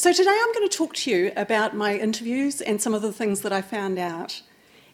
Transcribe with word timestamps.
So, 0.00 0.14
today 0.14 0.30
I'm 0.30 0.54
going 0.54 0.66
to 0.66 0.74
talk 0.74 0.94
to 0.94 1.10
you 1.10 1.30
about 1.36 1.76
my 1.76 1.94
interviews 1.94 2.62
and 2.62 2.80
some 2.80 2.94
of 2.94 3.02
the 3.02 3.12
things 3.12 3.42
that 3.42 3.52
I 3.52 3.60
found 3.60 3.98
out. 3.98 4.40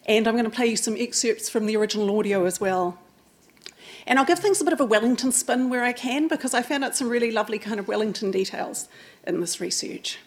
And 0.04 0.26
I'm 0.26 0.34
going 0.34 0.46
to 0.46 0.50
play 0.50 0.66
you 0.66 0.76
some 0.76 0.96
excerpts 0.98 1.48
from 1.48 1.66
the 1.66 1.76
original 1.76 2.18
audio 2.18 2.44
as 2.44 2.60
well. 2.60 2.98
And 4.04 4.18
I'll 4.18 4.24
give 4.24 4.40
things 4.40 4.60
a 4.60 4.64
bit 4.64 4.72
of 4.72 4.80
a 4.80 4.84
Wellington 4.84 5.30
spin 5.30 5.70
where 5.70 5.84
I 5.84 5.92
can 5.92 6.26
because 6.26 6.54
I 6.54 6.62
found 6.62 6.82
out 6.82 6.96
some 6.96 7.08
really 7.08 7.30
lovely 7.30 7.60
kind 7.60 7.78
of 7.78 7.86
Wellington 7.86 8.32
details 8.32 8.88
in 9.24 9.40
this 9.40 9.60
research. 9.60 10.18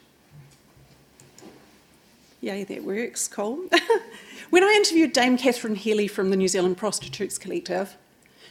Yay, 2.39 2.63
that 2.63 2.85
works, 2.85 3.27
cool. 3.27 3.65
when 4.49 4.63
I 4.63 4.71
interviewed 4.77 5.11
Dame 5.11 5.37
Catherine 5.37 5.75
Healy 5.75 6.07
from 6.07 6.29
the 6.29 6.37
New 6.37 6.47
Zealand 6.47 6.77
Prostitutes 6.77 7.37
Collective, 7.37 7.97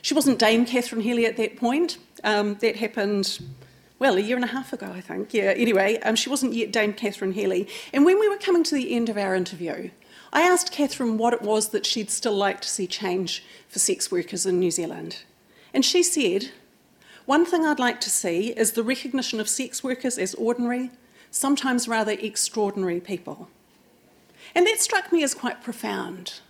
she 0.03 0.13
wasn't 0.13 0.39
Dame 0.39 0.67
Catherine 0.67 1.01
Healy 1.01 1.25
at 1.25 1.39
that 1.39 1.57
point. 1.57 1.97
Um, 2.23 2.57
that 2.57 2.77
happened, 2.77 3.39
well, 3.99 4.17
a 4.17 4.21
year 4.21 4.37
and 4.37 4.45
a 4.45 4.49
half 4.49 4.73
ago, 4.73 4.93
I 4.95 5.01
think. 5.01 5.35
Yeah, 5.35 5.53
anyway, 5.57 5.99
um, 6.01 6.15
she 6.15 6.31
wasn't 6.31 6.55
yet 6.55 6.73
Dame 6.73 6.93
Catherine 6.93 7.33
Healy. 7.33 7.69
And 7.93 8.05
when 8.05 8.21
we 8.21 8.29
were 8.29 8.37
coming 8.37 8.63
to 8.65 8.75
the 8.75 8.95
end 8.95 9.09
of 9.09 9.19
our 9.19 9.35
interview, 9.35 9.91
I 10.33 10.43
asked 10.43 10.71
Catherine 10.71 11.19
what 11.19 11.33
it 11.33 11.43
was 11.43 11.71
that 11.71 11.87
she'd 11.87 12.11
still 12.11 12.37
like 12.37 12.61
to 12.61 12.69
see 12.69 12.87
change 12.87 13.45
for 13.69 13.79
sex 13.79 14.11
workers 14.11 14.47
in 14.47 14.61
New 14.61 14.71
Zealand. 14.71 15.23
And 15.75 15.85
she 15.85 16.03
said, 16.03 16.51
One 17.27 17.45
thing 17.45 17.67
I'd 17.67 17.79
like 17.79 18.01
to 18.03 18.11
see 18.11 18.51
is 18.51 18.73
the 18.73 18.83
recognition 18.83 19.41
of 19.41 19.49
sex 19.49 19.83
workers 19.83 20.17
as 20.17 20.35
ordinary, 20.35 20.91
sometimes 21.31 21.89
rather 21.89 22.13
extraordinary 22.13 23.01
people. 23.01 23.49
And 24.55 24.67
that 24.67 24.81
struck 24.81 25.13
me 25.13 25.23
as 25.23 25.35
quite 25.35 25.63
profound. 25.63 26.41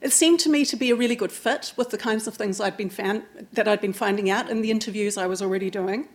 It 0.00 0.12
seemed 0.12 0.40
to 0.40 0.48
me 0.48 0.64
to 0.64 0.76
be 0.76 0.90
a 0.90 0.96
really 0.96 1.16
good 1.16 1.32
fit 1.32 1.74
with 1.76 1.90
the 1.90 1.98
kinds 1.98 2.26
of 2.26 2.34
things 2.34 2.60
I'd 2.60 2.76
been 2.76 2.90
that 3.52 3.68
I'd 3.68 3.80
been 3.82 3.92
finding 3.92 4.30
out 4.30 4.48
in 4.48 4.62
the 4.62 4.70
interviews 4.70 5.18
I 5.18 5.26
was 5.26 5.42
already 5.42 5.70
doing, 5.70 6.08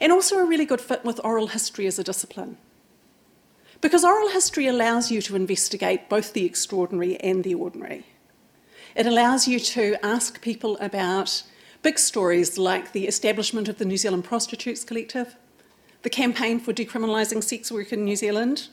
and 0.00 0.12
also 0.12 0.38
a 0.38 0.44
really 0.44 0.64
good 0.64 0.80
fit 0.80 1.04
with 1.04 1.20
oral 1.24 1.48
history 1.48 1.86
as 1.86 1.98
a 1.98 2.04
discipline. 2.04 2.56
Because 3.80 4.04
oral 4.04 4.28
history 4.28 4.66
allows 4.66 5.10
you 5.10 5.22
to 5.22 5.36
investigate 5.36 6.08
both 6.08 6.32
the 6.32 6.44
extraordinary 6.44 7.18
and 7.20 7.44
the 7.44 7.54
ordinary. 7.54 8.04
It 8.94 9.06
allows 9.06 9.48
you 9.48 9.60
to 9.60 9.96
ask 10.04 10.40
people 10.40 10.76
about 10.78 11.42
big 11.82 11.98
stories 11.98 12.58
like 12.58 12.92
the 12.92 13.06
establishment 13.06 13.68
of 13.68 13.78
the 13.78 13.84
New 13.84 13.96
Zealand 13.96 14.24
Prostitutes 14.24 14.84
Collective, 14.84 15.36
the 16.02 16.10
campaign 16.10 16.60
for 16.60 16.72
decriminalising 16.72 17.42
sex 17.42 17.70
work 17.72 17.92
in 17.92 18.04
New 18.04 18.16
Zealand, 18.16 18.68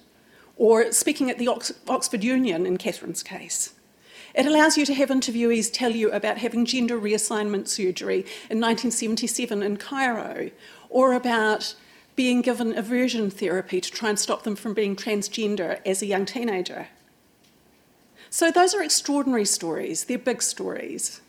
or 0.57 0.91
speaking 0.91 1.29
at 1.29 1.37
the 1.37 1.47
Ox- 1.47 1.73
Oxford 1.87 2.23
Union 2.23 2.65
in 2.65 2.77
Catherine's 2.77 3.23
case. 3.23 3.73
It 4.33 4.45
allows 4.45 4.77
you 4.77 4.85
to 4.85 4.93
have 4.93 5.09
interviewees 5.09 5.71
tell 5.71 5.91
you 5.91 6.11
about 6.11 6.37
having 6.37 6.65
gender 6.65 6.99
reassignment 6.99 7.67
surgery 7.67 8.19
in 8.49 8.59
1977 8.59 9.63
in 9.63 9.77
Cairo, 9.77 10.51
or 10.89 11.13
about 11.13 11.75
being 12.15 12.41
given 12.41 12.77
aversion 12.77 13.29
therapy 13.29 13.79
to 13.79 13.91
try 13.91 14.09
and 14.09 14.19
stop 14.19 14.43
them 14.43 14.55
from 14.55 14.73
being 14.73 14.95
transgender 14.95 15.79
as 15.85 16.01
a 16.01 16.07
young 16.07 16.25
teenager. 16.25 16.87
So, 18.29 18.51
those 18.51 18.73
are 18.73 18.83
extraordinary 18.83 19.45
stories, 19.45 20.05
they're 20.05 20.17
big 20.17 20.41
stories. 20.41 21.21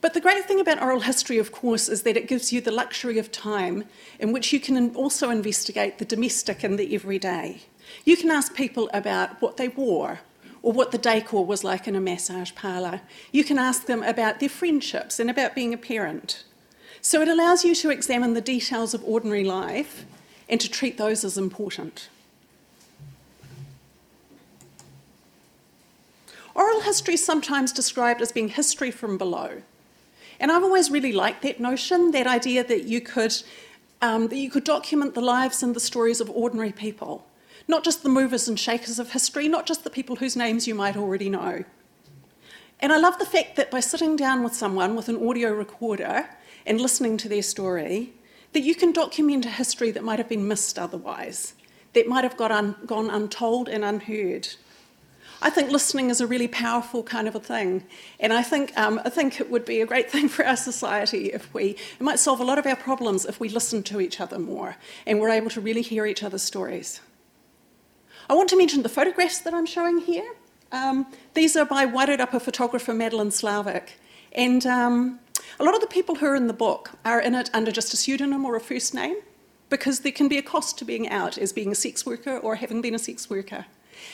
But 0.00 0.14
the 0.14 0.20
great 0.20 0.44
thing 0.44 0.60
about 0.60 0.80
oral 0.80 1.00
history, 1.00 1.38
of 1.38 1.50
course, 1.50 1.88
is 1.88 2.02
that 2.02 2.16
it 2.16 2.28
gives 2.28 2.52
you 2.52 2.60
the 2.60 2.70
luxury 2.70 3.18
of 3.18 3.32
time 3.32 3.84
in 4.20 4.32
which 4.32 4.52
you 4.52 4.60
can 4.60 4.94
also 4.94 5.30
investigate 5.30 5.98
the 5.98 6.04
domestic 6.04 6.62
and 6.62 6.78
the 6.78 6.94
everyday. 6.94 7.62
You 8.04 8.16
can 8.16 8.30
ask 8.30 8.54
people 8.54 8.88
about 8.94 9.42
what 9.42 9.56
they 9.56 9.68
wore 9.68 10.20
or 10.62 10.72
what 10.72 10.92
the 10.92 10.98
decor 10.98 11.44
was 11.44 11.64
like 11.64 11.88
in 11.88 11.96
a 11.96 12.00
massage 12.00 12.54
parlour. 12.54 13.00
You 13.32 13.42
can 13.42 13.58
ask 13.58 13.86
them 13.86 14.02
about 14.02 14.38
their 14.38 14.48
friendships 14.48 15.18
and 15.18 15.30
about 15.30 15.54
being 15.54 15.74
a 15.74 15.78
parent. 15.78 16.44
So 17.08 17.22
it 17.22 17.28
allows 17.28 17.64
you 17.64 17.74
to 17.76 17.88
examine 17.88 18.34
the 18.34 18.42
details 18.42 18.92
of 18.92 19.02
ordinary 19.02 19.42
life 19.42 20.04
and 20.46 20.60
to 20.60 20.68
treat 20.68 20.98
those 20.98 21.24
as 21.24 21.38
important. 21.38 22.10
Oral 26.54 26.82
history 26.82 27.14
is 27.14 27.24
sometimes 27.24 27.72
described 27.72 28.20
as 28.20 28.30
being 28.30 28.48
history 28.48 28.90
from 28.90 29.16
below. 29.16 29.62
And 30.38 30.52
I've 30.52 30.62
always 30.62 30.90
really 30.90 31.12
liked 31.12 31.40
that 31.44 31.58
notion, 31.58 32.10
that 32.10 32.26
idea 32.26 32.62
that 32.62 32.84
you 32.84 33.00
could, 33.00 33.34
um, 34.02 34.28
that 34.28 34.36
you 34.36 34.50
could 34.50 34.64
document 34.64 35.14
the 35.14 35.22
lives 35.22 35.62
and 35.62 35.74
the 35.74 35.80
stories 35.80 36.20
of 36.20 36.28
ordinary 36.28 36.72
people, 36.72 37.24
not 37.66 37.84
just 37.84 38.02
the 38.02 38.10
movers 38.10 38.48
and 38.48 38.60
shakers 38.60 38.98
of 38.98 39.12
history, 39.12 39.48
not 39.48 39.64
just 39.64 39.82
the 39.82 39.88
people 39.88 40.16
whose 40.16 40.36
names 40.36 40.68
you 40.68 40.74
might 40.74 40.94
already 40.94 41.30
know. 41.30 41.64
And 42.80 42.92
I 42.92 42.98
love 42.98 43.18
the 43.18 43.24
fact 43.24 43.56
that 43.56 43.70
by 43.70 43.80
sitting 43.80 44.14
down 44.14 44.44
with 44.44 44.54
someone 44.54 44.94
with 44.94 45.08
an 45.08 45.26
audio 45.26 45.50
recorder 45.50 46.28
and 46.68 46.80
listening 46.80 47.16
to 47.16 47.28
their 47.28 47.42
story, 47.42 48.12
that 48.52 48.60
you 48.60 48.74
can 48.74 48.92
document 48.92 49.46
a 49.46 49.50
history 49.50 49.90
that 49.90 50.04
might 50.04 50.18
have 50.18 50.28
been 50.28 50.46
missed 50.46 50.78
otherwise, 50.78 51.54
that 51.94 52.06
might 52.06 52.24
have 52.24 52.36
got 52.36 52.52
un- 52.52 52.76
gone 52.86 53.10
untold 53.10 53.68
and 53.68 53.84
unheard. 53.84 54.48
I 55.40 55.50
think 55.50 55.70
listening 55.70 56.10
is 56.10 56.20
a 56.20 56.26
really 56.26 56.48
powerful 56.48 57.02
kind 57.02 57.26
of 57.26 57.34
a 57.34 57.40
thing, 57.40 57.84
and 58.20 58.32
I 58.32 58.42
think 58.42 58.76
um, 58.76 59.00
I 59.04 59.08
think 59.08 59.40
it 59.40 59.50
would 59.50 59.64
be 59.64 59.80
a 59.80 59.86
great 59.86 60.10
thing 60.14 60.28
for 60.28 60.44
our 60.44 60.56
society 60.56 61.32
if 61.32 61.52
we 61.54 61.76
it 61.98 62.00
might 62.00 62.18
solve 62.18 62.40
a 62.40 62.44
lot 62.44 62.58
of 62.58 62.66
our 62.66 62.76
problems 62.76 63.24
if 63.24 63.40
we 63.40 63.48
listen 63.48 63.82
to 63.84 64.00
each 64.00 64.20
other 64.20 64.38
more 64.38 64.76
and 65.06 65.20
we're 65.20 65.30
able 65.30 65.50
to 65.50 65.60
really 65.60 65.82
hear 65.82 66.06
each 66.06 66.22
other's 66.22 66.42
stories. 66.42 67.00
I 68.28 68.34
want 68.34 68.50
to 68.50 68.58
mention 68.58 68.82
the 68.82 68.90
photographs 68.90 69.38
that 69.40 69.54
I'm 69.54 69.64
showing 69.64 70.00
here. 70.00 70.34
Um, 70.70 71.06
these 71.32 71.56
are 71.56 71.64
by 71.64 71.86
Wairarapa 71.86 72.42
photographer 72.42 72.92
Madeline 72.92 73.30
Slavick, 73.30 73.92
and 74.32 74.66
um, 74.66 75.20
a 75.60 75.64
lot 75.64 75.74
of 75.74 75.80
the 75.80 75.86
people 75.86 76.16
who 76.16 76.26
are 76.26 76.36
in 76.36 76.46
the 76.46 76.52
book 76.52 76.92
are 77.04 77.20
in 77.20 77.34
it 77.34 77.50
under 77.52 77.72
just 77.72 77.92
a 77.92 77.96
pseudonym 77.96 78.44
or 78.44 78.54
a 78.54 78.60
first 78.60 78.94
name 78.94 79.16
because 79.70 80.00
there 80.00 80.12
can 80.12 80.28
be 80.28 80.38
a 80.38 80.42
cost 80.42 80.78
to 80.78 80.84
being 80.84 81.08
out 81.08 81.36
as 81.36 81.52
being 81.52 81.72
a 81.72 81.74
sex 81.74 82.06
worker 82.06 82.38
or 82.38 82.56
having 82.56 82.80
been 82.80 82.94
a 82.94 82.98
sex 82.98 83.28
worker. 83.28 83.66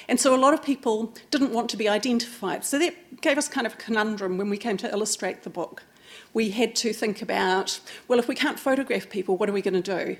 And 0.08 0.18
so 0.18 0.34
a 0.34 0.40
lot 0.40 0.54
of 0.54 0.62
people 0.62 1.12
didn't 1.30 1.52
want 1.52 1.68
to 1.70 1.76
be 1.76 1.88
identified. 1.88 2.64
So 2.64 2.78
that 2.78 3.20
gave 3.20 3.36
us 3.36 3.48
kind 3.48 3.66
of 3.66 3.74
a 3.74 3.76
conundrum 3.76 4.38
when 4.38 4.48
we 4.48 4.56
came 4.56 4.78
to 4.78 4.90
illustrate 4.90 5.42
the 5.42 5.50
book. 5.50 5.84
We 6.32 6.50
had 6.50 6.74
to 6.76 6.92
think 6.92 7.20
about 7.20 7.80
well, 8.08 8.18
if 8.18 8.26
we 8.26 8.34
can't 8.34 8.58
photograph 8.58 9.10
people, 9.10 9.36
what 9.36 9.48
are 9.48 9.52
we 9.52 9.62
going 9.62 9.80
to 9.82 10.04
do? 10.04 10.16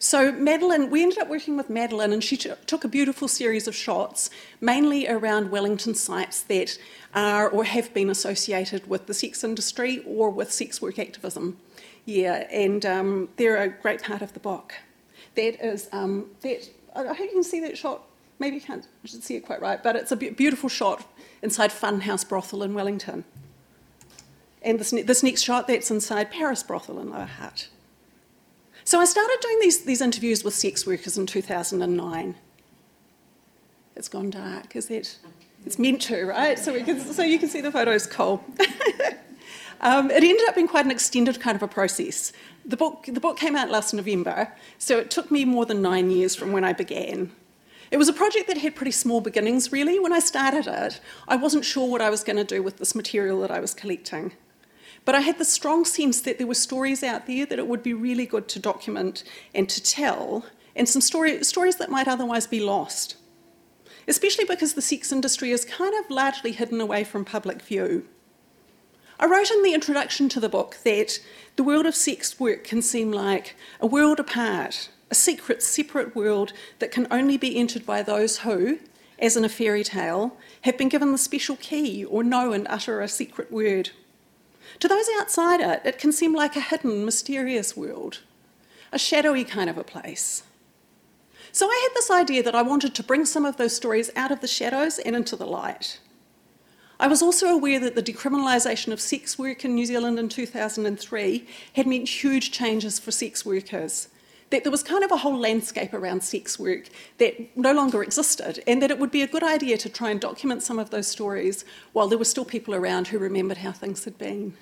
So, 0.00 0.30
Madeline, 0.30 0.90
we 0.90 1.02
ended 1.02 1.18
up 1.18 1.28
working 1.28 1.56
with 1.56 1.68
Madeline, 1.68 2.12
and 2.12 2.22
she 2.22 2.36
t- 2.36 2.52
took 2.66 2.84
a 2.84 2.88
beautiful 2.88 3.26
series 3.26 3.66
of 3.66 3.74
shots, 3.74 4.30
mainly 4.60 5.08
around 5.08 5.50
Wellington 5.50 5.94
sites 5.94 6.40
that 6.42 6.78
are 7.14 7.48
or 7.48 7.64
have 7.64 7.92
been 7.92 8.08
associated 8.08 8.88
with 8.88 9.06
the 9.06 9.14
sex 9.14 9.42
industry 9.42 10.04
or 10.06 10.30
with 10.30 10.52
sex 10.52 10.80
work 10.80 11.00
activism. 11.00 11.56
Yeah, 12.04 12.46
and 12.50 12.86
um, 12.86 13.28
they're 13.36 13.60
a 13.60 13.68
great 13.68 14.02
part 14.04 14.22
of 14.22 14.34
the 14.34 14.40
book. 14.40 14.74
That 15.34 15.64
is, 15.64 15.88
um, 15.90 16.30
that, 16.42 16.70
I 16.94 17.02
hope 17.08 17.18
you 17.18 17.30
can 17.30 17.44
see 17.44 17.60
that 17.60 17.76
shot. 17.76 18.02
Maybe 18.38 18.56
you 18.56 18.62
can't 18.62 18.86
you 19.02 19.08
should 19.08 19.24
see 19.24 19.34
it 19.34 19.44
quite 19.44 19.60
right, 19.60 19.82
but 19.82 19.96
it's 19.96 20.12
a 20.12 20.16
beautiful 20.16 20.68
shot 20.68 21.04
inside 21.42 21.70
Funhouse 21.70 22.26
Brothel 22.28 22.62
in 22.62 22.72
Wellington. 22.72 23.24
And 24.62 24.78
this, 24.78 24.92
ne- 24.92 25.02
this 25.02 25.24
next 25.24 25.42
shot, 25.42 25.66
that's 25.66 25.90
inside 25.90 26.30
Paris 26.30 26.62
Brothel 26.62 27.00
in 27.00 27.10
Lower 27.10 27.26
Hutt. 27.26 27.68
So 28.88 28.98
I 29.00 29.04
started 29.04 29.36
doing 29.42 29.58
these, 29.60 29.84
these 29.84 30.00
interviews 30.00 30.42
with 30.42 30.54
sex 30.54 30.86
workers 30.86 31.18
in 31.18 31.26
2009. 31.26 32.34
It's 33.94 34.08
gone 34.08 34.30
dark, 34.30 34.74
is 34.74 34.88
it? 34.88 35.18
It's 35.66 35.78
meant 35.78 36.00
to, 36.02 36.24
right? 36.24 36.58
So, 36.58 36.72
we 36.72 36.82
can, 36.82 36.98
so 36.98 37.22
you 37.22 37.38
can 37.38 37.50
see 37.50 37.60
the 37.60 37.70
photos, 37.70 38.06
Cole. 38.06 38.42
um, 39.82 40.10
it 40.10 40.24
ended 40.24 40.48
up 40.48 40.54
being 40.54 40.68
quite 40.68 40.86
an 40.86 40.90
extended 40.90 41.38
kind 41.38 41.54
of 41.54 41.62
a 41.62 41.68
process. 41.68 42.32
The 42.64 42.78
book, 42.78 43.04
the 43.06 43.20
book 43.20 43.36
came 43.36 43.56
out 43.56 43.68
last 43.68 43.92
November, 43.92 44.54
so 44.78 44.96
it 44.96 45.10
took 45.10 45.30
me 45.30 45.44
more 45.44 45.66
than 45.66 45.82
nine 45.82 46.10
years 46.10 46.34
from 46.34 46.52
when 46.52 46.64
I 46.64 46.72
began. 46.72 47.30
It 47.90 47.98
was 47.98 48.08
a 48.08 48.14
project 48.14 48.46
that 48.46 48.56
had 48.56 48.74
pretty 48.74 48.92
small 48.92 49.20
beginnings, 49.20 49.70
really. 49.70 50.00
When 50.00 50.14
I 50.14 50.20
started 50.20 50.66
it, 50.66 50.98
I 51.28 51.36
wasn't 51.36 51.66
sure 51.66 51.90
what 51.90 52.00
I 52.00 52.08
was 52.08 52.24
going 52.24 52.38
to 52.38 52.42
do 52.42 52.62
with 52.62 52.78
this 52.78 52.94
material 52.94 53.42
that 53.42 53.50
I 53.50 53.60
was 53.60 53.74
collecting. 53.74 54.32
But 55.08 55.14
I 55.14 55.20
had 55.20 55.38
the 55.38 55.44
strong 55.46 55.86
sense 55.86 56.20
that 56.20 56.36
there 56.36 56.46
were 56.46 56.52
stories 56.52 57.02
out 57.02 57.26
there 57.26 57.46
that 57.46 57.58
it 57.58 57.66
would 57.66 57.82
be 57.82 57.94
really 57.94 58.26
good 58.26 58.46
to 58.48 58.58
document 58.58 59.24
and 59.54 59.66
to 59.66 59.82
tell, 59.82 60.44
and 60.76 60.86
some 60.86 61.00
story, 61.00 61.42
stories 61.44 61.76
that 61.76 61.90
might 61.90 62.06
otherwise 62.06 62.46
be 62.46 62.60
lost. 62.60 63.16
Especially 64.06 64.44
because 64.44 64.74
the 64.74 64.82
sex 64.82 65.10
industry 65.10 65.50
is 65.50 65.64
kind 65.64 65.94
of 65.94 66.10
largely 66.10 66.52
hidden 66.52 66.78
away 66.78 67.04
from 67.04 67.24
public 67.24 67.62
view. 67.62 68.06
I 69.18 69.24
wrote 69.24 69.50
in 69.50 69.62
the 69.62 69.72
introduction 69.72 70.28
to 70.28 70.40
the 70.40 70.48
book 70.50 70.76
that 70.84 71.20
the 71.56 71.64
world 71.64 71.86
of 71.86 71.94
sex 71.94 72.38
work 72.38 72.62
can 72.64 72.82
seem 72.82 73.10
like 73.10 73.56
a 73.80 73.86
world 73.86 74.20
apart, 74.20 74.90
a 75.10 75.14
secret, 75.14 75.62
separate 75.62 76.14
world 76.14 76.52
that 76.80 76.92
can 76.92 77.06
only 77.10 77.38
be 77.38 77.56
entered 77.56 77.86
by 77.86 78.02
those 78.02 78.40
who, 78.40 78.78
as 79.18 79.38
in 79.38 79.44
a 79.46 79.48
fairy 79.48 79.84
tale, 79.84 80.36
have 80.64 80.76
been 80.76 80.90
given 80.90 81.12
the 81.12 81.16
special 81.16 81.56
key 81.56 82.04
or 82.04 82.22
know 82.22 82.52
and 82.52 82.66
utter 82.68 83.00
a 83.00 83.08
secret 83.08 83.50
word. 83.50 83.88
To 84.80 84.88
those 84.88 85.06
outside 85.18 85.60
it, 85.60 85.82
it 85.84 85.98
can 85.98 86.12
seem 86.12 86.34
like 86.34 86.54
a 86.54 86.60
hidden, 86.60 87.04
mysterious 87.04 87.76
world, 87.76 88.20
a 88.92 88.98
shadowy 88.98 89.44
kind 89.44 89.68
of 89.68 89.76
a 89.76 89.84
place. 89.84 90.44
So 91.50 91.66
I 91.66 91.80
had 91.82 91.96
this 91.96 92.10
idea 92.10 92.42
that 92.42 92.54
I 92.54 92.62
wanted 92.62 92.94
to 92.94 93.02
bring 93.02 93.24
some 93.24 93.44
of 93.44 93.56
those 93.56 93.74
stories 93.74 94.10
out 94.14 94.30
of 94.30 94.40
the 94.40 94.46
shadows 94.46 94.98
and 94.98 95.16
into 95.16 95.34
the 95.34 95.46
light. 95.46 95.98
I 97.00 97.08
was 97.08 97.22
also 97.22 97.48
aware 97.48 97.80
that 97.80 97.94
the 97.94 98.02
decriminalisation 98.02 98.92
of 98.92 99.00
sex 99.00 99.38
work 99.38 99.64
in 99.64 99.74
New 99.74 99.86
Zealand 99.86 100.18
in 100.18 100.28
2003 100.28 101.46
had 101.74 101.86
meant 101.86 102.08
huge 102.08 102.50
changes 102.50 102.98
for 102.98 103.10
sex 103.10 103.44
workers. 103.46 104.08
that 104.50 104.64
there 104.64 104.70
was 104.70 104.82
kind 104.82 105.04
of 105.04 105.12
a 105.12 105.18
whole 105.18 105.38
landscape 105.38 105.92
around 105.92 106.22
sex 106.22 106.58
work 106.58 106.88
that 107.18 107.56
no 107.56 107.72
longer 107.72 108.02
existed, 108.02 108.62
and 108.66 108.80
that 108.80 108.90
it 108.90 108.98
would 108.98 109.10
be 109.10 109.22
a 109.22 109.26
good 109.26 109.42
idea 109.42 109.76
to 109.76 109.88
try 109.88 110.10
and 110.10 110.20
document 110.20 110.62
some 110.62 110.78
of 110.78 110.90
those 110.90 111.06
stories 111.06 111.64
while 111.92 112.08
there 112.08 112.18
were 112.18 112.24
still 112.24 112.44
people 112.44 112.74
around 112.74 113.08
who 113.08 113.18
remembered 113.18 113.58
how 113.58 113.72
things 113.72 114.04
had 114.04 114.16
been. 114.16 114.54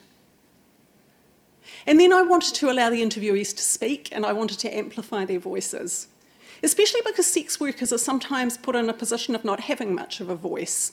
And 1.86 2.00
then 2.00 2.12
I 2.12 2.22
wanted 2.22 2.54
to 2.54 2.70
allow 2.70 2.90
the 2.90 3.02
interviewees 3.02 3.54
to 3.56 3.62
speak 3.62 4.08
and 4.12 4.24
I 4.26 4.32
wanted 4.32 4.58
to 4.60 4.76
amplify 4.76 5.24
their 5.24 5.38
voices, 5.38 6.08
especially 6.62 7.00
because 7.04 7.26
sex 7.26 7.60
workers 7.60 7.92
are 7.92 7.98
sometimes 7.98 8.56
put 8.56 8.76
in 8.76 8.88
a 8.88 8.94
position 8.94 9.34
of 9.34 9.44
not 9.44 9.60
having 9.60 9.94
much 9.94 10.20
of 10.20 10.28
a 10.28 10.36
voice. 10.36 10.92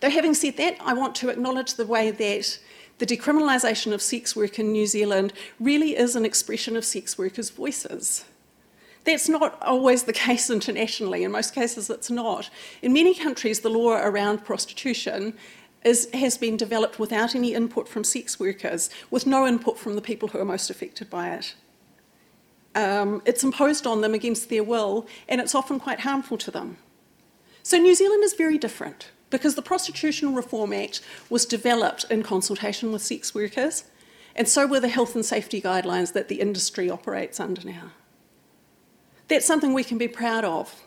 Though, 0.00 0.10
having 0.10 0.34
said 0.34 0.56
that, 0.58 0.76
I 0.80 0.94
want 0.94 1.14
to 1.16 1.28
acknowledge 1.28 1.74
the 1.74 1.86
way 1.86 2.10
that 2.10 2.58
the 2.98 3.06
decriminalisation 3.06 3.92
of 3.92 4.02
sex 4.02 4.36
work 4.36 4.58
in 4.58 4.72
New 4.72 4.86
Zealand 4.86 5.32
really 5.58 5.96
is 5.96 6.16
an 6.16 6.24
expression 6.24 6.76
of 6.76 6.84
sex 6.84 7.16
workers' 7.16 7.50
voices. 7.50 8.24
That's 9.04 9.28
not 9.28 9.60
always 9.62 10.04
the 10.04 10.12
case 10.28 10.50
internationally. 10.50 11.24
In 11.24 11.32
most 11.32 11.54
cases, 11.54 11.90
it's 11.90 12.10
not. 12.10 12.50
In 12.82 12.92
many 12.92 13.14
countries, 13.14 13.60
the 13.60 13.70
law 13.70 13.92
around 13.92 14.44
prostitution 14.44 15.34
is, 15.84 16.08
has 16.12 16.36
been 16.36 16.56
developed 16.56 16.98
without 16.98 17.34
any 17.34 17.54
input 17.54 17.88
from 17.88 18.04
sex 18.04 18.38
workers, 18.40 18.90
with 19.10 19.26
no 19.26 19.46
input 19.46 19.78
from 19.78 19.94
the 19.94 20.02
people 20.02 20.28
who 20.28 20.38
are 20.38 20.44
most 20.44 20.70
affected 20.70 21.08
by 21.08 21.30
it. 21.30 21.54
Um, 22.74 23.22
it's 23.24 23.42
imposed 23.42 23.86
on 23.86 24.00
them 24.00 24.14
against 24.14 24.50
their 24.50 24.62
will, 24.62 25.06
and 25.28 25.40
it's 25.40 25.54
often 25.54 25.80
quite 25.80 26.00
harmful 26.00 26.38
to 26.38 26.50
them. 26.50 26.78
So, 27.62 27.76
New 27.78 27.94
Zealand 27.94 28.24
is 28.24 28.34
very 28.34 28.58
different 28.58 29.10
because 29.30 29.54
the 29.54 29.62
Prostitution 29.62 30.34
Reform 30.34 30.72
Act 30.72 31.00
was 31.28 31.44
developed 31.44 32.04
in 32.10 32.22
consultation 32.22 32.92
with 32.92 33.02
sex 33.02 33.34
workers, 33.34 33.84
and 34.34 34.48
so 34.48 34.66
were 34.66 34.80
the 34.80 34.88
health 34.88 35.14
and 35.14 35.24
safety 35.24 35.60
guidelines 35.60 36.12
that 36.12 36.28
the 36.28 36.40
industry 36.40 36.88
operates 36.88 37.40
under 37.40 37.66
now. 37.66 37.90
That's 39.28 39.46
something 39.46 39.74
we 39.74 39.84
can 39.84 39.98
be 39.98 40.08
proud 40.08 40.44
of. 40.44 40.82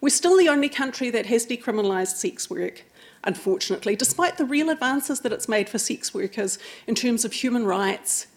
We're 0.00 0.10
still 0.10 0.38
the 0.38 0.48
only 0.48 0.68
country 0.68 1.10
that 1.10 1.26
has 1.26 1.46
decriminalised 1.46 2.16
sex 2.16 2.48
work, 2.48 2.84
unfortunately, 3.26 3.96
despite 3.96 4.38
the 4.38 4.44
real 4.44 4.70
advances 4.70 5.20
that 5.20 5.32
it's 5.32 5.48
made 5.48 5.68
for 5.68 5.78
sex 5.78 6.14
workers 6.14 6.58
in 6.86 6.94
terms 6.94 7.24
of 7.24 7.32
human 7.32 7.66
rights 7.66 8.28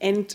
and 0.00 0.34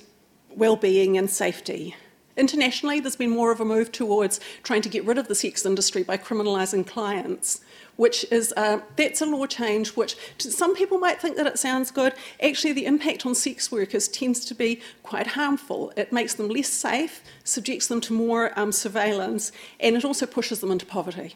well-being 0.55 1.17
and 1.17 1.29
safety. 1.29 1.95
Internationally, 2.37 2.99
there's 2.99 3.15
been 3.15 3.29
more 3.29 3.51
of 3.51 3.61
a 3.61 3.65
move 3.65 3.91
towards 3.91 4.41
trying 4.61 4.81
to 4.81 4.89
get 4.89 5.05
rid 5.05 5.17
of 5.17 5.27
the 5.29 5.35
sex 5.35 5.65
industry 5.65 6.03
by 6.03 6.17
criminalising 6.17 6.85
clients, 6.85 7.61
which 7.95 8.25
is 8.29 8.53
uh, 8.57 8.79
that's 8.97 9.21
a 9.21 9.25
law 9.25 9.45
change 9.45 9.95
which 9.95 10.17
some 10.37 10.75
people 10.75 10.97
might 10.97 11.21
think 11.21 11.37
that 11.37 11.47
it 11.47 11.57
sounds 11.57 11.91
good. 11.91 12.13
Actually, 12.43 12.73
the 12.73 12.85
impact 12.85 13.25
on 13.25 13.33
sex 13.33 13.71
workers 13.71 14.09
tends 14.09 14.43
to 14.45 14.53
be 14.53 14.81
quite 15.01 15.27
harmful. 15.27 15.93
It 15.95 16.11
makes 16.11 16.33
them 16.33 16.49
less 16.49 16.67
safe, 16.67 17.23
subjects 17.45 17.87
them 17.87 18.01
to 18.01 18.13
more 18.13 18.57
um, 18.59 18.73
surveillance, 18.73 19.53
and 19.79 19.95
it 19.95 20.03
also 20.03 20.25
pushes 20.25 20.59
them 20.59 20.71
into 20.71 20.85
poverty. 20.85 21.35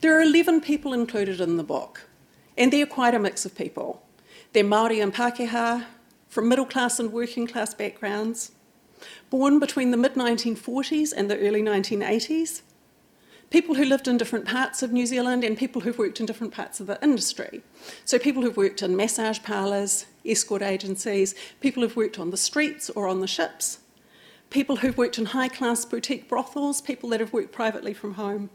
There 0.00 0.16
are 0.16 0.22
11 0.22 0.60
people 0.60 0.92
included 0.92 1.40
in 1.40 1.56
the 1.56 1.64
book, 1.64 2.08
and 2.58 2.72
they're 2.72 2.86
quite 2.86 3.14
a 3.14 3.18
mix 3.18 3.44
of 3.44 3.54
people. 3.54 4.02
They're 4.52 4.64
Māori 4.64 5.02
and 5.02 5.14
Pākehā, 5.14 5.86
from 6.28 6.48
middle 6.48 6.66
class 6.66 6.98
and 6.98 7.12
working 7.12 7.46
class 7.46 7.74
backgrounds, 7.74 8.52
born 9.30 9.58
between 9.58 9.92
the 9.92 9.96
mid 9.96 10.14
1940s 10.14 11.12
and 11.16 11.30
the 11.30 11.38
early 11.38 11.62
1980s, 11.62 12.62
people 13.50 13.76
who 13.76 13.84
lived 13.84 14.08
in 14.08 14.16
different 14.16 14.44
parts 14.44 14.82
of 14.82 14.92
New 14.92 15.06
Zealand, 15.06 15.44
and 15.44 15.56
people 15.56 15.82
who've 15.82 15.98
worked 15.98 16.18
in 16.18 16.26
different 16.26 16.52
parts 16.52 16.80
of 16.80 16.88
the 16.88 17.02
industry. 17.02 17.62
So, 18.04 18.18
people 18.18 18.42
who've 18.42 18.56
worked 18.56 18.82
in 18.82 18.96
massage 18.96 19.42
parlours, 19.42 20.06
escort 20.24 20.62
agencies, 20.62 21.34
people 21.60 21.82
who've 21.82 21.96
worked 21.96 22.18
on 22.18 22.30
the 22.30 22.36
streets 22.36 22.90
or 22.90 23.06
on 23.06 23.20
the 23.20 23.28
ships, 23.28 23.78
people 24.50 24.76
who've 24.76 24.98
worked 24.98 25.18
in 25.18 25.26
high 25.26 25.48
class 25.48 25.84
boutique 25.84 26.28
brothels, 26.28 26.80
people 26.80 27.08
that 27.10 27.20
have 27.20 27.32
worked 27.32 27.52
privately 27.52 27.94
from 27.94 28.14
home. 28.14 28.50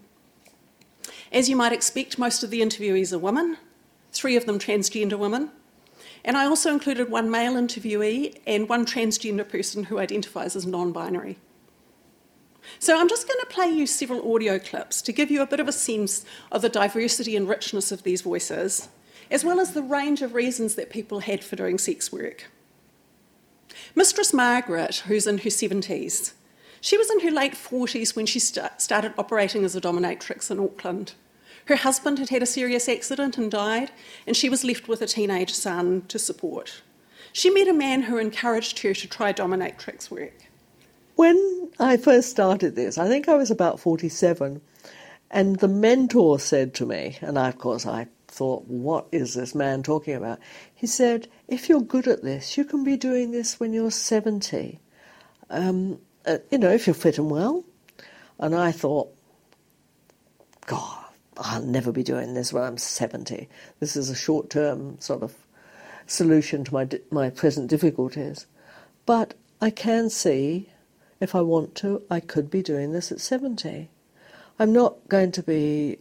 As 1.31 1.49
you 1.49 1.55
might 1.55 1.73
expect, 1.73 2.19
most 2.19 2.43
of 2.43 2.49
the 2.49 2.61
interviewees 2.61 3.13
are 3.13 3.19
women, 3.19 3.57
three 4.11 4.35
of 4.35 4.45
them 4.45 4.59
transgender 4.59 5.17
women. 5.17 5.51
And 6.23 6.37
I 6.37 6.45
also 6.45 6.71
included 6.71 7.09
one 7.09 7.31
male 7.31 7.53
interviewee 7.53 8.39
and 8.45 8.67
one 8.67 8.85
transgender 8.85 9.47
person 9.47 9.85
who 9.85 9.99
identifies 9.99 10.55
as 10.55 10.65
non 10.65 10.91
binary. 10.91 11.37
So 12.77 12.99
I'm 12.99 13.09
just 13.09 13.27
going 13.27 13.39
to 13.39 13.45
play 13.47 13.69
you 13.69 13.87
several 13.87 14.33
audio 14.33 14.59
clips 14.59 15.01
to 15.03 15.11
give 15.11 15.31
you 15.31 15.41
a 15.41 15.47
bit 15.47 15.59
of 15.59 15.67
a 15.67 15.73
sense 15.73 16.25
of 16.51 16.61
the 16.61 16.69
diversity 16.69 17.35
and 17.35 17.47
richness 17.47 17.91
of 17.91 18.03
these 18.03 18.21
voices, 18.21 18.89
as 19.31 19.43
well 19.43 19.59
as 19.59 19.73
the 19.73 19.81
range 19.81 20.21
of 20.21 20.33
reasons 20.33 20.75
that 20.75 20.89
people 20.89 21.21
had 21.21 21.43
for 21.43 21.55
doing 21.55 21.77
sex 21.77 22.11
work. 22.11 22.45
Mistress 23.95 24.33
Margaret, 24.33 25.03
who's 25.07 25.25
in 25.25 25.39
her 25.39 25.49
70s, 25.49 26.33
she 26.81 26.97
was 26.97 27.09
in 27.09 27.21
her 27.21 27.31
late 27.31 27.53
40s 27.53 28.15
when 28.15 28.25
she 28.25 28.39
st- 28.39 28.79
started 28.79 29.13
operating 29.17 29.63
as 29.65 29.75
a 29.75 29.81
dominatrix 29.81 30.49
in 30.49 30.59
Auckland. 30.59 31.13
Her 31.65 31.75
husband 31.75 32.19
had 32.19 32.29
had 32.29 32.41
a 32.41 32.47
serious 32.47 32.89
accident 32.89 33.37
and 33.37 33.51
died, 33.51 33.91
and 34.25 34.35
she 34.35 34.49
was 34.49 34.63
left 34.63 34.87
with 34.87 35.01
a 35.01 35.07
teenage 35.07 35.53
son 35.53 36.03
to 36.07 36.17
support. 36.17 36.81
She 37.31 37.49
met 37.49 37.67
a 37.67 37.73
man 37.73 38.03
who 38.03 38.17
encouraged 38.17 38.79
her 38.79 38.93
to 38.93 39.07
try 39.07 39.33
dominatrix 39.33 40.09
work. 40.09 40.33
When 41.15 41.69
I 41.79 41.97
first 41.97 42.29
started 42.29 42.75
this, 42.75 42.97
I 42.97 43.07
think 43.07 43.27
I 43.27 43.35
was 43.35 43.51
about 43.51 43.79
47, 43.79 44.61
and 45.29 45.59
the 45.59 45.67
mentor 45.67 46.39
said 46.39 46.73
to 46.75 46.85
me, 46.85 47.17
and 47.21 47.37
I, 47.37 47.49
of 47.49 47.57
course 47.57 47.85
I 47.85 48.07
thought, 48.27 48.65
what 48.67 49.07
is 49.11 49.33
this 49.33 49.53
man 49.53 49.83
talking 49.83 50.15
about? 50.15 50.39
He 50.73 50.87
said, 50.87 51.27
if 51.47 51.69
you're 51.69 51.81
good 51.81 52.07
at 52.07 52.23
this, 52.23 52.57
you 52.57 52.63
can 52.63 52.83
be 52.83 52.97
doing 52.97 53.31
this 53.31 53.59
when 53.59 53.73
you're 53.73 53.91
70. 53.91 54.79
Um, 55.49 55.99
uh, 56.25 56.37
you 56.51 56.57
know, 56.57 56.69
if 56.69 56.87
you're 56.87 56.93
fit 56.93 57.17
and 57.17 57.29
well. 57.29 57.63
And 58.37 58.55
I 58.55 58.71
thought, 58.71 59.13
God, 60.65 61.05
I'll 61.37 61.63
never 61.63 61.91
be 61.91 62.03
doing 62.03 62.33
this 62.33 62.53
when 62.53 62.63
I'm 62.63 62.77
70. 62.77 63.49
This 63.79 63.95
is 63.95 64.09
a 64.09 64.15
short 64.15 64.49
term 64.49 64.99
sort 64.99 65.23
of 65.23 65.35
solution 66.07 66.63
to 66.63 66.73
my, 66.73 66.87
my 67.11 67.29
present 67.29 67.69
difficulties. 67.69 68.45
But 69.05 69.33
I 69.61 69.69
can 69.69 70.09
see, 70.09 70.69
if 71.19 71.35
I 71.35 71.41
want 71.41 71.75
to, 71.75 72.03
I 72.09 72.19
could 72.19 72.49
be 72.49 72.61
doing 72.61 72.93
this 72.93 73.11
at 73.11 73.19
70. 73.19 73.89
I'm 74.57 74.73
not 74.73 75.07
going 75.07 75.31
to 75.33 75.43
be 75.43 75.99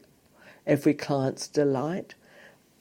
every 0.66 0.94
client's 0.94 1.48
delight, 1.48 2.14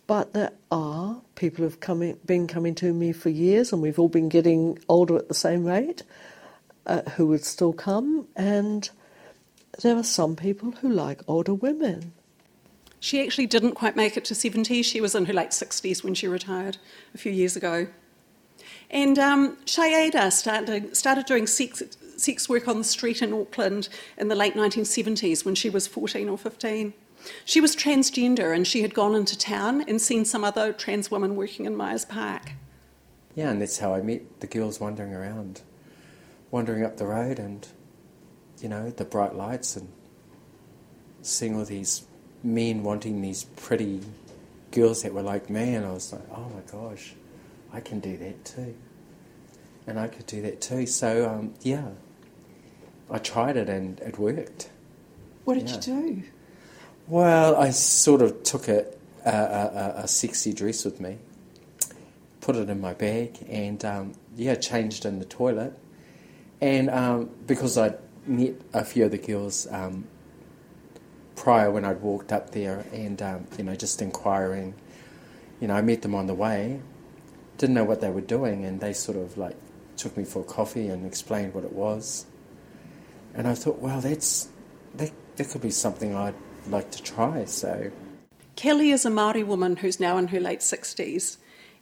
but 0.06 0.34
there 0.34 0.52
are 0.72 1.22
people 1.36 1.64
who've 1.64 1.80
coming, 1.80 2.18
been 2.26 2.48
coming 2.48 2.76
to 2.76 2.94
me 2.94 3.12
for 3.12 3.30
years, 3.30 3.72
and 3.72 3.82
we've 3.82 4.00
all 4.00 4.10
been 4.10 4.30
getting 4.30 4.80
older 4.90 5.18
at 5.18 5.28
the 5.28 5.34
same 5.34 5.66
rate 5.66 6.04
uh, 6.88 7.02
who 7.12 7.28
would 7.28 7.44
still 7.44 7.74
come, 7.74 8.28
and 8.36 8.90
there 9.82 9.96
are 9.96 10.04
some 10.04 10.36
people 10.36 10.72
who 10.72 10.90
like 10.90 11.22
older 11.28 11.54
women. 11.54 12.14
She 13.00 13.22
actually 13.22 13.46
didn't 13.46 13.74
quite 13.74 13.96
make 13.96 14.18
it 14.18 14.26
to 14.26 14.36
70. 14.36 14.82
She 14.82 15.02
was 15.02 15.14
in 15.14 15.26
her 15.26 15.34
late 15.34 15.52
60s 15.52 16.04
when 16.04 16.16
she 16.16 16.28
retired 16.28 16.78
a 17.14 17.18
few 17.18 17.32
years 17.32 17.56
ago. 17.56 17.88
And 18.90 19.20
um, 19.20 19.58
Shayada 19.66 20.32
started, 20.32 20.98
started 20.98 21.26
doing 21.26 21.46
sex, 21.46 21.84
sex 22.16 22.50
work 22.50 22.68
on 22.68 22.80
the 22.80 22.84
street 22.84 23.22
in 23.22 23.34
Auckland 23.34 23.90
in 24.18 24.30
the 24.30 24.36
late 24.36 24.56
1970s 24.56 25.46
when 25.46 25.54
she 25.54 25.70
was 25.70 25.86
14 25.88 26.28
or 26.28 26.38
15. 26.38 26.94
She 27.46 27.62
was 27.62 27.76
transgender 27.76 28.56
and 28.56 28.66
she 28.66 28.82
had 28.82 28.94
gone 28.94 29.14
into 29.14 29.38
town 29.38 29.82
and 29.88 30.02
seen 30.02 30.26
some 30.26 30.44
other 30.44 30.72
trans 30.74 31.12
women 31.12 31.36
working 31.36 31.66
in 31.66 31.76
Myers 31.76 32.06
Park. 32.06 32.54
Yeah, 33.36 33.52
and 33.52 33.62
that's 33.62 33.78
how 33.78 33.94
I 33.94 34.02
met 34.02 34.40
the 34.40 34.48
girls 34.48 34.80
wandering 34.80 35.14
around 35.14 35.62
wandering 36.52 36.84
up 36.84 36.98
the 36.98 37.06
road 37.06 37.40
and, 37.40 37.68
you 38.60 38.70
know, 38.70 38.90
the 38.90 39.06
bright 39.06 39.36
lights 39.36 39.76
and 39.76 39.90
seeing 41.22 41.56
all 41.56 41.66
these 41.66 42.06
men 42.44 42.84
wanting 42.84 43.22
these 43.22 43.44
pretty 43.44 44.02
girls 44.72 45.04
that 45.04 45.14
were 45.14 45.22
like 45.22 45.50
me, 45.50 45.76
and 45.76 45.86
I 45.86 45.92
was 45.92 46.14
like, 46.14 46.22
oh 46.32 46.50
my 46.50 46.62
gosh, 46.72 47.14
I 47.74 47.80
can 47.80 48.00
do 48.00 48.18
that 48.18 48.46
too. 48.46 48.76
And 49.86 50.00
I 50.00 50.08
could 50.08 50.26
do 50.26 50.42
that 50.42 50.62
too. 50.62 50.86
So, 50.86 51.30
um, 51.30 51.54
yeah, 51.62 51.90
I 53.10 53.18
tried 53.20 53.58
it 53.58 53.70
and 53.70 54.00
it 54.02 54.20
worked. 54.20 54.70
What 55.46 55.56
did 55.56 55.70
yeah. 55.70 55.76
you 55.76 55.82
do? 55.82 56.24
Well, 57.08 57.56
I 57.56 57.70
sort 57.70 58.22
of 58.22 58.44
took 58.44 58.68
a, 58.68 58.86
a, 59.26 59.32
a, 59.32 59.94
a, 60.04 60.08
sexy 60.08 60.52
dress 60.52 60.84
with 60.84 61.00
me, 61.00 61.18
put 62.42 62.58
it 62.58 62.70
in 62.70 62.82
my 62.82 62.94
bag, 62.94 63.38
and 63.48 63.84
um, 63.86 64.14
yeah, 64.36 64.56
changed 64.56 65.06
in 65.06 65.20
the 65.20 65.26
toilet 65.26 65.74
and 66.62 66.90
um, 66.90 67.30
because 67.46 67.78
I'd 67.78 67.98
met 68.26 68.56
a 68.74 68.84
few 68.84 69.06
of 69.06 69.12
the 69.12 69.18
girls 69.18 69.68
um, 69.72 70.08
prior 71.36 71.72
when 71.72 71.86
I'd 71.86 72.02
walked 72.02 72.32
up 72.32 72.52
there 72.52 72.86
and, 72.92 73.22
um, 73.22 73.48
you 73.58 73.64
know, 73.64 73.76
just 73.76 74.02
inquiring, 74.02 74.74
you 75.62 75.68
know, 75.68 75.76
I 75.76 75.82
met 75.82 76.02
them 76.02 76.16
on 76.16 76.28
the 76.28 76.34
way, 76.34 76.82
didn't 77.58 77.76
know 77.76 77.84
what 77.84 78.02
they 78.02 78.10
were 78.10 78.22
doing, 78.22 78.66
and 78.66 78.80
they 78.80 78.94
sort 78.94 79.18
of 79.18 79.38
like 79.38 79.56
took 79.96 80.18
me 80.18 80.24
for 80.24 80.44
coffee 80.44 80.88
and 80.88 81.06
explained 81.06 81.54
what 81.54 81.64
it 81.64 81.74
was. 81.74 82.26
And 83.34 83.48
I 83.48 83.54
thought, 83.54 83.80
well, 83.80 84.02
that's, 84.02 84.50
that, 84.96 85.12
that 85.36 85.50
could 85.50 85.62
be 85.62 85.70
something 85.70 86.16
I'd 86.16 86.36
like 86.68 86.92
to 86.92 87.04
try, 87.04 87.46
so. 87.46 87.92
Kelly 88.56 88.90
is 88.90 89.06
a 89.06 89.10
Māori 89.10 89.46
woman 89.46 89.78
who's 89.78 90.00
now 90.00 90.18
in 90.18 90.30
her 90.30 90.40
late 90.40 90.62
60s 90.62 91.38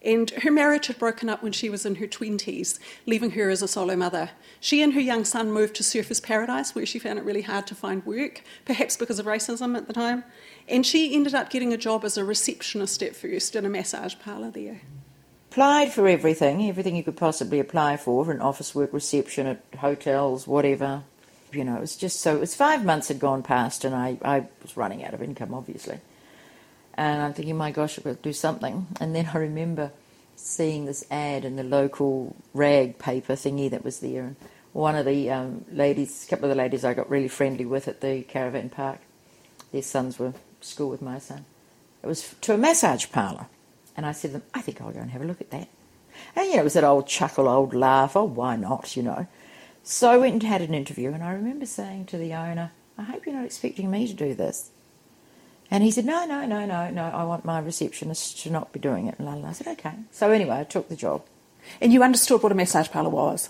And 0.06 0.30
her 0.30 0.52
marriage 0.52 0.86
had 0.86 1.00
broken 1.00 1.30
up 1.30 1.42
when 1.42 1.52
she 1.52 1.68
was 1.68 1.84
in 1.84 1.96
her 1.96 2.06
20s, 2.06 2.78
leaving 3.08 3.32
her 3.32 3.50
as 3.50 3.64
a 3.64 3.68
solo 3.68 3.96
mother. 3.96 4.30
She 4.60 4.84
and 4.84 4.94
her 4.94 5.00
young 5.00 5.26
son 5.26 5.52
moved 5.52 5.76
to 5.78 5.84
Surfers 5.84 6.22
Paradise, 6.22 6.76
where 6.76 6.86
she 6.86 7.00
found 7.00 7.18
it 7.18 7.26
really 7.26 7.42
hard 7.42 7.66
to 7.68 7.76
find 7.76 8.06
work, 8.06 8.44
perhaps 8.66 8.96
because 8.96 9.18
of 9.18 9.26
racism 9.26 9.76
at 9.76 9.88
the 9.88 9.94
time. 9.94 10.24
And 10.70 10.86
she 10.86 11.16
ended 11.16 11.34
up 11.34 11.50
getting 11.50 11.74
a 11.74 11.78
job 11.78 12.06
as 12.06 12.18
a 12.18 12.24
receptionist 12.24 13.02
at 13.02 13.16
first 13.16 13.56
in 13.56 13.66
a 13.66 13.70
massage 13.70 14.14
parlour 14.24 14.52
there. 14.52 14.82
Applied 15.50 15.92
for 15.92 16.08
everything, 16.08 16.70
everything 16.70 16.96
you 16.96 17.04
could 17.04 17.18
possibly 17.18 17.60
apply 17.60 17.98
for, 17.98 18.26
for 18.26 18.32
an 18.32 18.42
office 18.42 18.76
work, 18.76 18.94
reception 18.94 19.48
at 19.48 19.64
hotels, 19.80 20.46
whatever. 20.46 21.02
You 21.52 21.64
know, 21.64 21.78
it 21.78 21.82
was 21.82 21.96
just 21.96 22.20
so, 22.20 22.36
it 22.36 22.42
was 22.42 22.54
five 22.54 22.86
months 22.86 23.08
had 23.08 23.20
gone 23.20 23.42
past 23.42 23.86
and 23.86 23.96
I, 23.96 24.20
I 24.24 24.48
was 24.62 24.78
running 24.78 25.04
out 25.04 25.14
of 25.16 25.24
income, 25.24 25.54
obviously. 25.54 26.00
And 26.96 27.22
I'm 27.22 27.34
thinking, 27.34 27.58
my 27.58 27.72
gosh, 27.72 27.98
I've 27.98 28.06
got 28.06 28.18
to 28.18 28.22
do 28.22 28.34
something. 28.34 28.88
And 29.00 29.16
then 29.16 29.30
I 29.34 29.38
remember 29.38 29.92
seeing 30.36 30.86
this 30.86 31.06
ad 31.12 31.46
in 31.46 31.56
the 31.56 31.64
local 31.64 32.36
rag 32.54 32.98
paper 32.98 33.34
thingy 33.34 33.70
that 33.70 33.84
was 33.84 34.00
there. 34.00 34.24
And 34.24 34.36
one 34.74 34.96
of 34.96 35.06
the 35.06 35.30
um, 35.30 35.66
ladies, 35.72 36.25
a 36.25 36.28
couple 36.30 36.46
of 36.46 36.50
the 36.50 36.62
ladies 36.62 36.84
I 36.86 36.94
got 36.94 37.10
really 37.10 37.28
friendly 37.28 37.66
with 37.66 37.88
at 37.88 38.02
the 38.02 38.24
caravan 38.24 38.70
park, 38.70 39.00
their 39.72 39.82
sons 39.82 40.18
were 40.18 40.34
school 40.62 40.90
with 40.90 41.02
my 41.02 41.20
son. 41.20 41.46
It 42.02 42.08
was 42.08 42.36
to 42.42 42.54
a 42.54 42.58
massage 42.58 43.10
parlour. 43.12 43.48
And 43.98 44.06
I 44.06 44.12
said 44.12 44.30
to 44.30 44.34
them, 44.40 44.44
I 44.54 44.62
think 44.62 44.82
I'll 44.82 44.92
go 44.92 45.00
and 45.00 45.12
have 45.12 45.22
a 45.22 45.25
look 45.25 45.42
at 45.42 45.52
that. 45.52 45.70
And, 46.36 46.48
you 46.48 46.54
know, 46.54 46.62
it 46.62 46.66
was 46.66 46.74
that 46.74 46.84
old 46.84 47.08
chuckle, 47.08 47.48
old 47.48 47.74
laugh, 47.74 48.16
oh, 48.16 48.24
why 48.24 48.56
not, 48.56 48.96
you 48.96 49.04
know. 49.04 49.28
So 49.84 50.10
I 50.10 50.18
went 50.18 50.34
and 50.34 50.44
had 50.44 50.62
an 50.62 50.74
interview, 50.74 51.12
and 51.12 51.24
I 51.24 51.34
remember 51.34 51.66
saying 51.66 52.06
to 52.08 52.18
the 52.18 52.34
owner, 52.34 52.72
I 52.98 53.04
hope 53.04 53.25
you're 53.25 53.36
not 53.36 53.46
expecting 53.46 53.92
me 53.92 54.08
to 54.08 54.14
do 54.14 54.34
this. 54.34 54.72
And 55.75 55.84
he 55.84 55.91
said, 55.91 56.05
No, 56.05 56.25
no, 56.25 56.46
no, 56.46 56.65
no, 56.65 56.89
no, 56.89 57.03
I 57.03 57.25
want 57.25 57.44
my 57.44 57.60
receptionist 57.60 58.39
to 58.44 58.50
not 58.50 58.72
be 58.72 58.79
doing 58.79 59.08
it. 59.08 59.20
And 59.20 59.27
I 59.27 59.51
said, 59.51 59.67
Okay. 59.67 59.91
So 60.10 60.32
anyway, 60.32 60.60
I 60.60 60.63
took 60.63 60.88
the 60.88 60.96
job. 60.96 61.25
And 61.82 61.91
you 61.91 62.01
understood 62.01 62.41
what 62.41 62.53
a 62.53 62.55
massage 62.55 62.89
parlour 62.89 63.10
was? 63.10 63.50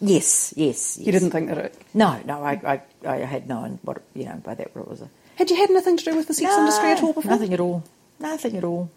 Yes, 0.00 0.54
yes, 0.56 0.96
yes. 0.96 1.04
You 1.04 1.10
didn't 1.10 1.32
think 1.32 1.48
that 1.48 1.58
it. 1.58 1.82
No, 1.92 2.20
no, 2.24 2.44
I, 2.44 2.80
I, 3.04 3.08
I 3.08 3.16
had 3.16 3.48
known 3.48 3.80
what, 3.82 4.04
you 4.14 4.26
know, 4.26 4.36
by 4.36 4.54
that 4.54 4.72
what 4.76 4.82
it 4.82 4.88
was. 4.88 5.02
A... 5.02 5.08
Had 5.34 5.50
you 5.50 5.56
had 5.56 5.68
anything 5.68 5.96
to 5.96 6.04
do 6.04 6.14
with 6.14 6.28
the 6.28 6.34
sex 6.34 6.48
no, 6.48 6.60
industry 6.60 6.92
at 6.92 7.02
all 7.02 7.12
before? 7.12 7.28
Nothing 7.28 7.52
at 7.52 7.58
all. 7.58 7.82
Nothing 8.20 8.56
at 8.56 8.62
all. 8.62 8.88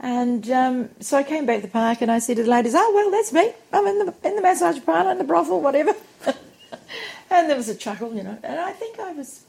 And 0.00 0.50
um, 0.50 0.88
so 0.98 1.18
I 1.18 1.22
came 1.22 1.46
back 1.46 1.58
to 1.58 1.68
the 1.68 1.72
park 1.72 2.00
and 2.00 2.10
I 2.10 2.18
said 2.18 2.38
to 2.38 2.42
the 2.42 2.50
ladies, 2.50 2.74
Oh, 2.74 2.92
well, 2.92 3.12
that's 3.12 3.32
me. 3.32 3.52
I'm 3.72 3.86
in 3.86 4.06
the, 4.06 4.14
in 4.24 4.34
the 4.34 4.42
massage 4.42 4.84
parlour, 4.84 5.12
in 5.12 5.18
the 5.18 5.24
brothel, 5.24 5.60
whatever. 5.60 5.94
and 7.30 7.48
there 7.48 7.56
was 7.56 7.68
a 7.68 7.76
chuckle, 7.76 8.12
you 8.12 8.24
know. 8.24 8.36
And 8.42 8.58
I 8.58 8.72
think 8.72 8.98
I 8.98 9.12
was 9.12 9.44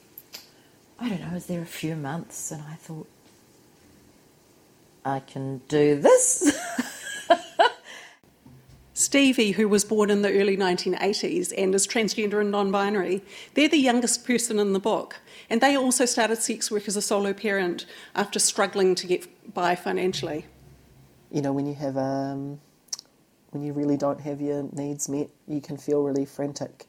I 1.01 1.09
don't 1.09 1.21
know, 1.21 1.29
I 1.31 1.33
was 1.33 1.47
there 1.47 1.63
a 1.63 1.65
few 1.65 1.95
months 1.95 2.51
and 2.51 2.61
I 2.61 2.75
thought, 2.75 3.09
I 5.03 5.19
can 5.19 5.61
do 5.67 5.99
this. 5.99 6.55
Stevie, 8.93 9.53
who 9.53 9.67
was 9.67 9.83
born 9.83 10.11
in 10.11 10.21
the 10.21 10.31
early 10.39 10.55
1980s 10.55 11.53
and 11.57 11.73
is 11.73 11.87
transgender 11.87 12.39
and 12.39 12.51
non 12.51 12.71
binary, 12.71 13.23
they're 13.55 13.67
the 13.67 13.77
youngest 13.77 14.27
person 14.27 14.59
in 14.59 14.73
the 14.73 14.79
book. 14.79 15.19
And 15.49 15.59
they 15.59 15.75
also 15.75 16.05
started 16.05 16.37
sex 16.37 16.69
work 16.69 16.87
as 16.87 16.95
a 16.95 17.01
solo 17.01 17.33
parent 17.33 17.87
after 18.13 18.37
struggling 18.37 18.93
to 18.93 19.07
get 19.07 19.53
by 19.55 19.73
financially. 19.73 20.45
You 21.31 21.41
know, 21.41 21.51
when 21.51 21.65
you 21.65 21.73
have, 21.73 21.97
um, 21.97 22.59
when 23.49 23.63
you 23.63 23.73
really 23.73 23.97
don't 23.97 24.21
have 24.21 24.39
your 24.39 24.69
needs 24.71 25.09
met, 25.09 25.31
you 25.47 25.61
can 25.61 25.77
feel 25.77 26.03
really 26.03 26.25
frantic 26.25 26.85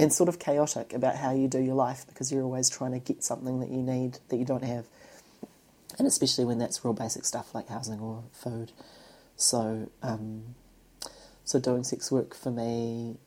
and 0.00 0.10
sort 0.10 0.30
of 0.30 0.38
chaotic 0.38 0.94
about 0.94 1.16
how 1.16 1.30
you 1.30 1.46
do 1.46 1.58
your 1.60 1.74
life 1.74 2.06
because 2.06 2.32
you're 2.32 2.42
always 2.42 2.70
trying 2.70 2.92
to 2.92 2.98
get 2.98 3.22
something 3.22 3.60
that 3.60 3.68
you 3.68 3.82
need 3.82 4.18
that 4.30 4.38
you 4.38 4.46
don't 4.46 4.64
have. 4.64 4.86
And 5.98 6.06
especially 6.08 6.46
when 6.46 6.58
that's 6.58 6.82
real 6.82 6.94
basic 6.94 7.26
stuff 7.26 7.54
like 7.54 7.68
housing 7.68 8.00
or 8.00 8.24
food. 8.32 8.72
So, 9.36 9.90
um, 10.02 10.54
so 11.44 11.60
doing 11.60 11.84
sex 11.84 12.10
work 12.10 12.34
for 12.34 12.50
me, 12.50 13.18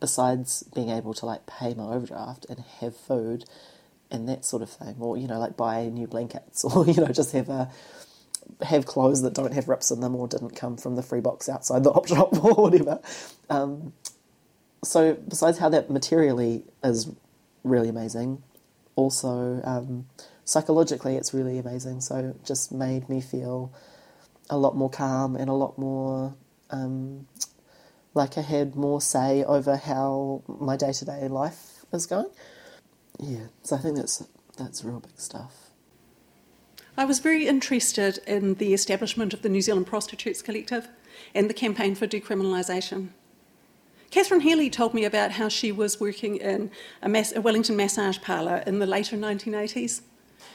besides 0.00 0.62
being 0.74 0.88
able 0.88 1.12
to 1.12 1.26
like 1.26 1.44
pay 1.44 1.74
my 1.74 1.84
overdraft 1.84 2.46
and 2.48 2.60
have 2.80 2.96
food 2.96 3.44
and 4.10 4.26
that 4.30 4.46
sort 4.46 4.62
of 4.62 4.70
thing, 4.70 4.96
or 4.98 5.18
you 5.18 5.28
know, 5.28 5.38
like 5.38 5.58
buy 5.58 5.90
new 5.90 6.06
blankets, 6.06 6.64
or 6.76 6.86
you 6.86 6.94
know, 6.94 7.12
just 7.12 7.32
have 7.32 7.50
a 7.50 7.70
have 8.62 8.86
clothes 8.86 9.20
that 9.22 9.34
don't 9.34 9.52
have 9.52 9.68
rips 9.68 9.90
in 9.90 10.00
them 10.00 10.16
or 10.16 10.26
didn't 10.26 10.56
come 10.56 10.76
from 10.76 10.96
the 10.96 11.02
free 11.02 11.20
box 11.20 11.48
outside 11.50 11.84
the 11.84 11.90
op 11.90 12.08
shop 12.08 12.32
or 12.44 12.54
whatever. 12.54 12.98
Um, 13.50 13.92
so 14.82 15.14
besides 15.14 15.58
how 15.58 15.68
that 15.68 15.90
materially 15.90 16.64
is 16.82 17.10
really 17.64 17.88
amazing, 17.88 18.42
also 18.96 19.60
um, 19.64 20.06
psychologically 20.44 21.16
it's 21.16 21.32
really 21.32 21.58
amazing. 21.58 22.00
So 22.00 22.16
it 22.16 22.44
just 22.44 22.72
made 22.72 23.08
me 23.08 23.20
feel 23.20 23.72
a 24.50 24.58
lot 24.58 24.76
more 24.76 24.90
calm 24.90 25.36
and 25.36 25.48
a 25.48 25.54
lot 25.54 25.78
more 25.78 26.34
um, 26.70 27.26
like 28.14 28.36
I 28.36 28.42
had 28.42 28.74
more 28.74 29.00
say 29.00 29.44
over 29.44 29.76
how 29.76 30.42
my 30.46 30.76
day 30.76 30.92
to 30.92 31.04
day 31.04 31.28
life 31.28 31.84
is 31.92 32.06
going. 32.06 32.30
Yeah, 33.20 33.46
so 33.62 33.76
I 33.76 33.78
think 33.78 33.96
that's 33.96 34.24
that's 34.56 34.84
real 34.84 35.00
big 35.00 35.18
stuff. 35.18 35.70
I 36.96 37.06
was 37.06 37.20
very 37.20 37.46
interested 37.46 38.18
in 38.26 38.54
the 38.54 38.74
establishment 38.74 39.32
of 39.32 39.42
the 39.42 39.48
New 39.48 39.62
Zealand 39.62 39.86
Prostitutes 39.86 40.42
Collective 40.42 40.88
and 41.34 41.48
the 41.48 41.54
campaign 41.54 41.94
for 41.94 42.06
decriminalisation. 42.06 43.08
Catherine 44.12 44.42
Healy 44.42 44.68
told 44.68 44.92
me 44.92 45.06
about 45.06 45.30
how 45.30 45.48
she 45.48 45.72
was 45.72 45.98
working 45.98 46.36
in 46.36 46.70
a, 47.00 47.08
mass, 47.08 47.32
a 47.32 47.40
Wellington 47.40 47.76
massage 47.76 48.20
parlour 48.20 48.62
in 48.66 48.78
the 48.78 48.84
later 48.84 49.16
1980s. 49.16 50.02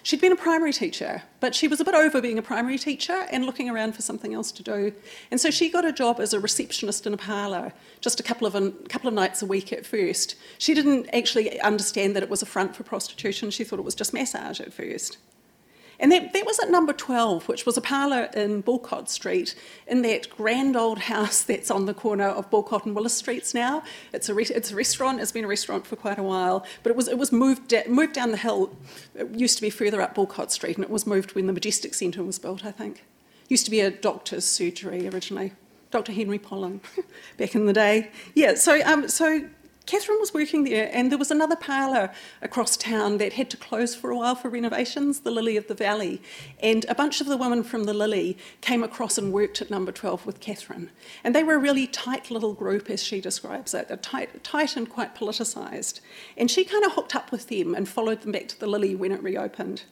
She'd 0.03 0.21
been 0.21 0.31
a 0.31 0.35
primary 0.35 0.71
teacher, 0.71 1.23
but 1.39 1.55
she 1.55 1.67
was 1.67 1.81
a 1.81 1.83
bit 1.83 1.95
over 1.95 2.21
being 2.21 2.37
a 2.37 2.43
primary 2.43 2.77
teacher 2.77 3.25
and 3.31 3.47
looking 3.47 3.67
around 3.67 3.95
for 3.95 4.03
something 4.03 4.35
else 4.35 4.51
to 4.51 4.63
do. 4.63 4.93
And 5.31 5.41
so 5.41 5.49
she 5.49 5.69
got 5.69 5.85
a 5.85 5.91
job 5.91 6.19
as 6.19 6.33
a 6.33 6.39
receptionist 6.39 7.07
in 7.07 7.15
a 7.15 7.17
parlour, 7.17 7.73
just 7.99 8.19
a 8.19 8.23
couple 8.23 8.45
of 8.45 8.53
a 8.53 8.69
couple 8.89 9.07
of 9.07 9.15
nights 9.15 9.41
a 9.41 9.47
week 9.47 9.73
at 9.73 9.87
first. 9.87 10.35
She 10.59 10.75
didn't 10.75 11.09
actually 11.11 11.59
understand 11.59 12.15
that 12.15 12.21
it 12.21 12.29
was 12.29 12.43
a 12.43 12.45
front 12.45 12.75
for 12.75 12.83
prostitution. 12.83 13.49
She 13.49 13.63
thought 13.63 13.79
it 13.79 13.85
was 13.85 13.95
just 13.95 14.13
massage 14.13 14.61
at 14.61 14.71
first. 14.71 15.17
And 15.99 16.11
that, 16.11 16.33
that 16.33 16.45
was 16.45 16.59
at 16.59 16.69
number 16.69 16.93
12, 16.93 17.47
which 17.47 17.65
was 17.65 17.75
a 17.75 17.81
parlour 17.81 18.29
in 18.35 18.61
Boulcott 18.61 19.09
Street, 19.09 19.55
in 19.87 20.03
that 20.03 20.29
grand 20.29 20.75
old 20.75 20.99
house 20.99 21.41
that's 21.41 21.71
on 21.71 21.85
the 21.85 21.93
corner 21.93 22.27
of 22.27 22.49
Boulcott 22.51 22.85
and 22.85 22.95
Willis 22.95 23.15
Streets 23.15 23.53
now. 23.53 23.83
It's 24.13 24.29
a, 24.29 24.33
re- 24.33 24.45
it's 24.45 24.71
a 24.71 24.75
restaurant, 24.75 25.19
it's 25.19 25.31
been 25.31 25.45
a 25.45 25.47
restaurant 25.47 25.87
for 25.87 25.95
quite 25.95 26.19
a 26.19 26.23
while, 26.23 26.65
but 26.83 26.91
it 26.91 26.95
was, 26.95 27.07
it 27.07 27.17
was 27.17 27.31
moved, 27.31 27.69
da- 27.69 27.87
moved 27.87 28.13
down 28.13 28.31
the 28.31 28.37
hill. 28.37 28.75
It 29.15 29.31
used 29.31 29.55
to 29.57 29.61
be 29.61 29.71
further 29.71 30.01
up 30.01 30.13
Boulcott 30.13 30.51
Street, 30.51 30.75
and 30.77 30.83
it 30.83 30.91
was 30.91 31.07
moved 31.07 31.33
when 31.33 31.47
the 31.47 31.53
Majestic 31.53 31.95
Centre 31.95 32.23
was 32.23 32.37
built, 32.37 32.63
I 32.63 32.71
think. 32.71 33.03
Used 33.49 33.65
to 33.65 33.71
be 33.71 33.79
a 33.79 33.89
doctor's 33.89 34.45
surgery 34.45 35.07
originally. 35.07 35.53
Dr. 35.89 36.11
Henry 36.11 36.37
Pollen, 36.37 36.81
back 37.37 37.55
in 37.55 37.65
the 37.65 37.73
day. 37.73 38.11
Yeah, 38.35 38.55
so, 38.55 38.81
um, 38.85 39.07
so 39.07 39.47
Catherine 39.87 40.19
was 40.19 40.33
working 40.33 40.65
there, 40.65 40.89
and 40.91 41.09
there 41.09 41.17
was 41.17 41.31
another 41.31 41.55
parlour 41.55 42.11
across 42.41 42.75
town 42.75 43.19
that 43.19 43.33
had 43.33 43.49
to 43.51 43.57
close 43.57 43.95
for 43.95 44.11
a 44.11 44.17
while 44.17 44.35
for 44.35 44.49
renovations, 44.49 45.21
the 45.21 45.31
Lily 45.31 45.55
of 45.55 45.67
the 45.67 45.73
Valley. 45.73 46.21
And 46.59 46.85
a 46.89 46.95
bunch 46.95 47.21
of 47.21 47.27
the 47.27 47.37
women 47.37 47.63
from 47.63 47.85
the 47.85 47.93
Lily 47.93 48.37
came 48.59 48.83
across 48.83 49.17
and 49.17 49.31
worked 49.31 49.61
at 49.61 49.71
number 49.71 49.93
12 49.93 50.25
with 50.25 50.41
Catherine. 50.41 50.91
And 51.23 51.33
they 51.33 51.41
were 51.41 51.55
a 51.55 51.59
really 51.59 51.87
tight 51.87 52.29
little 52.29 52.53
group, 52.53 52.89
as 52.89 53.01
she 53.01 53.21
describes 53.21 53.73
it, 53.73 54.03
tight, 54.03 54.43
tight 54.43 54.75
and 54.75 54.89
quite 54.89 55.15
politicised. 55.15 56.01
And 56.35 56.51
she 56.51 56.65
kind 56.65 56.83
of 56.83 56.91
hooked 56.91 57.15
up 57.15 57.31
with 57.31 57.47
them 57.47 57.73
and 57.73 57.87
followed 57.87 58.23
them 58.23 58.33
back 58.33 58.49
to 58.49 58.59
the 58.59 58.67
Lily 58.67 58.93
when 58.93 59.13
it 59.13 59.23
reopened. 59.23 59.83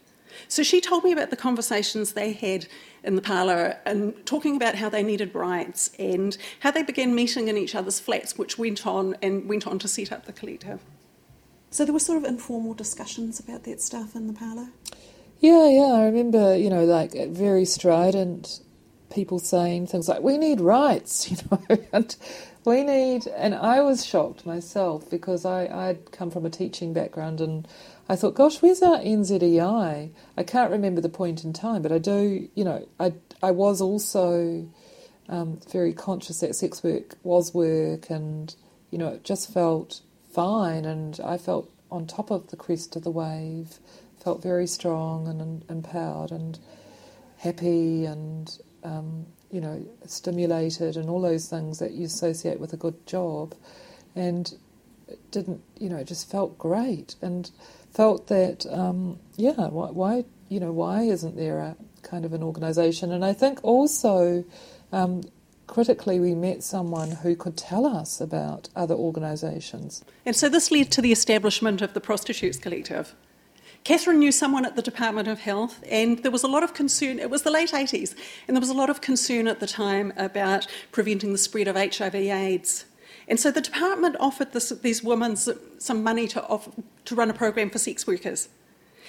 So 0.48 0.63
she 0.63 0.82
told 0.82 1.04
me 1.04 1.12
about 1.12 1.30
the 1.30 1.36
conversations 1.36 2.13
they 2.13 2.34
had 2.34 2.68
in 3.04 3.15
the 3.15 3.22
parlour 3.22 3.77
and 3.86 4.13
talking 4.25 4.56
about 4.56 4.75
how 4.75 4.89
they 4.89 5.04
needed 5.04 5.34
rights 5.36 5.92
and 6.00 6.38
how 6.62 6.72
they 6.72 6.84
began 6.84 7.13
meeting 7.13 7.48
in 7.48 7.58
each 7.58 7.75
other's 7.75 8.00
flats, 8.00 8.38
which 8.38 8.58
went 8.58 8.86
on 8.86 9.15
and 9.22 9.48
went 9.48 9.68
on 9.68 9.80
to 9.80 9.88
set 9.88 10.12
up 10.12 10.25
the 10.25 10.34
collective. 10.34 10.82
So 11.70 11.84
there 11.84 11.94
were 11.94 12.00
sort 12.00 12.18
of 12.18 12.25
informal 12.25 12.74
discussions 12.74 13.39
about 13.39 13.63
that 13.63 13.82
stuff 13.82 14.15
in 14.15 14.27
the 14.27 14.34
parlour. 14.34 14.70
Yeah, 15.39 15.68
yeah, 15.68 15.94
I 15.94 16.06
remember, 16.06 16.56
you 16.56 16.70
know, 16.70 16.86
like 16.86 17.13
very 17.30 17.65
strident 17.65 18.62
people 19.13 19.39
saying 19.39 19.88
things 19.88 20.08
like, 20.08 20.22
"We 20.22 20.38
need 20.38 20.62
rights," 20.62 21.30
you 21.32 21.38
know, 21.51 21.77
and 21.92 22.15
we 22.65 22.84
need. 22.84 23.27
And 23.27 23.54
I 23.54 23.82
was 23.82 24.06
shocked 24.06 24.46
myself 24.46 25.10
because 25.10 25.46
I 25.46 25.65
I'd 25.65 26.12
come 26.12 26.32
from 26.32 26.46
a 26.46 26.50
teaching 26.50 26.94
background 26.94 27.42
and 27.42 27.68
I 28.08 28.16
thought, 28.16 28.36
gosh, 28.36 28.62
where's 28.62 28.84
our 28.84 29.00
NZEI? 29.00 30.12
I 30.38 30.44
can't 30.44 30.72
remember 30.72 31.02
the 31.02 31.10
point 31.10 31.44
in 31.44 31.54
time, 31.54 31.82
but 31.82 31.92
I 31.92 31.98
do, 31.98 32.48
you 32.54 32.64
know, 32.64 32.88
I, 33.00 33.14
I 33.42 33.52
was 33.52 33.82
also 33.82 34.70
um, 35.28 35.60
very 35.72 35.94
conscious 35.94 36.40
that 36.42 36.56
sex 36.56 36.84
work 36.84 37.16
was 37.24 37.54
work 37.54 38.12
and, 38.12 38.56
you 38.92 39.00
know, 39.00 39.08
it 39.08 39.24
just 39.24 39.52
felt 39.52 40.02
fine 40.32 40.86
and 40.86 41.20
I 41.24 41.38
felt 41.38 41.72
on 41.92 42.06
top 42.06 42.30
of 42.30 42.50
the 42.50 42.58
crest 42.58 42.96
of 42.96 43.04
the 43.04 43.10
wave, 43.10 43.80
felt 44.24 44.44
very 44.44 44.68
strong 44.68 45.28
and, 45.28 45.42
and 45.42 45.66
empowered 45.70 46.32
and 46.32 46.60
happy 47.38 48.06
and, 48.06 48.56
um, 48.84 49.26
you 49.50 49.62
know, 49.62 49.84
stimulated 50.06 50.96
and 50.96 51.10
all 51.10 51.22
those 51.22 51.48
things 51.48 51.80
that 51.80 51.94
you 51.94 52.06
associate 52.06 52.60
with 52.60 52.74
a 52.74 52.78
good 52.78 53.08
job. 53.08 53.56
And 54.16 54.54
it 55.08 55.20
didn't, 55.32 55.62
you 55.80 55.90
know, 55.90 55.98
it 55.98 56.08
just 56.08 56.30
felt 56.30 56.58
great. 56.58 57.16
And 57.22 57.50
felt 57.96 58.28
that, 58.28 58.66
um, 58.72 59.18
yeah, 59.38 59.68
why, 59.70 59.90
why, 59.90 60.25
you 60.50 60.60
know, 60.60 60.72
why 60.72 61.02
isn't 61.02 61.36
there 61.36 61.60
a 61.60 61.75
kind 62.06 62.24
of 62.24 62.34
an 62.34 62.44
organisation. 62.44 63.12
And 63.12 63.25
I 63.25 63.34
think 63.34 63.60
also, 63.64 64.46
um, 64.94 65.24
critically, 65.68 66.20
we 66.20 66.34
met 66.34 66.64
someone 66.64 67.12
who 67.12 67.36
could 67.36 67.58
tell 67.58 67.86
us 67.86 68.22
about 68.22 68.70
other 68.75 68.96
organisations. 68.96 70.06
And 70.25 70.36
so 70.36 70.48
this 70.48 70.72
led 70.72 70.92
to 70.92 71.02
the 71.02 71.12
establishment 71.12 71.82
of 71.82 71.94
the 71.94 72.00
Prostitutes 72.00 72.58
Collective. 72.58 73.16
Catherine 73.84 74.20
knew 74.20 74.32
someone 74.32 74.66
at 74.66 74.75
the 74.75 74.82
Department 74.82 75.28
of 75.28 75.42
Health, 75.42 75.84
and 75.92 76.24
there 76.24 76.32
was 76.32 76.44
a 76.44 76.48
lot 76.48 76.64
of 76.64 76.74
concern. 76.74 77.20
It 77.20 77.30
was 77.30 77.44
the 77.44 77.52
late 77.52 77.72
80s, 77.72 78.16
and 78.48 78.56
there 78.56 78.62
was 78.62 78.70
a 78.70 78.74
lot 78.74 78.90
of 78.90 79.02
concern 79.02 79.48
at 79.48 79.60
the 79.60 79.68
time 79.68 80.12
about 80.18 80.66
preventing 80.92 81.34
the 81.34 81.38
spread 81.38 81.68
of 81.68 81.75
HIV/AIDS. 81.75 82.86
And 83.27 83.39
so 83.39 83.51
the 83.51 83.62
department 83.62 84.15
offered 84.20 84.53
this, 84.53 84.70
these 84.70 85.03
women 85.03 85.36
some 85.36 86.03
money 86.03 86.27
to, 86.27 86.60
to 87.05 87.15
run 87.15 87.29
a 87.29 87.34
program 87.34 87.70
for 87.70 87.79
sex 87.79 88.05
workers. 88.05 88.50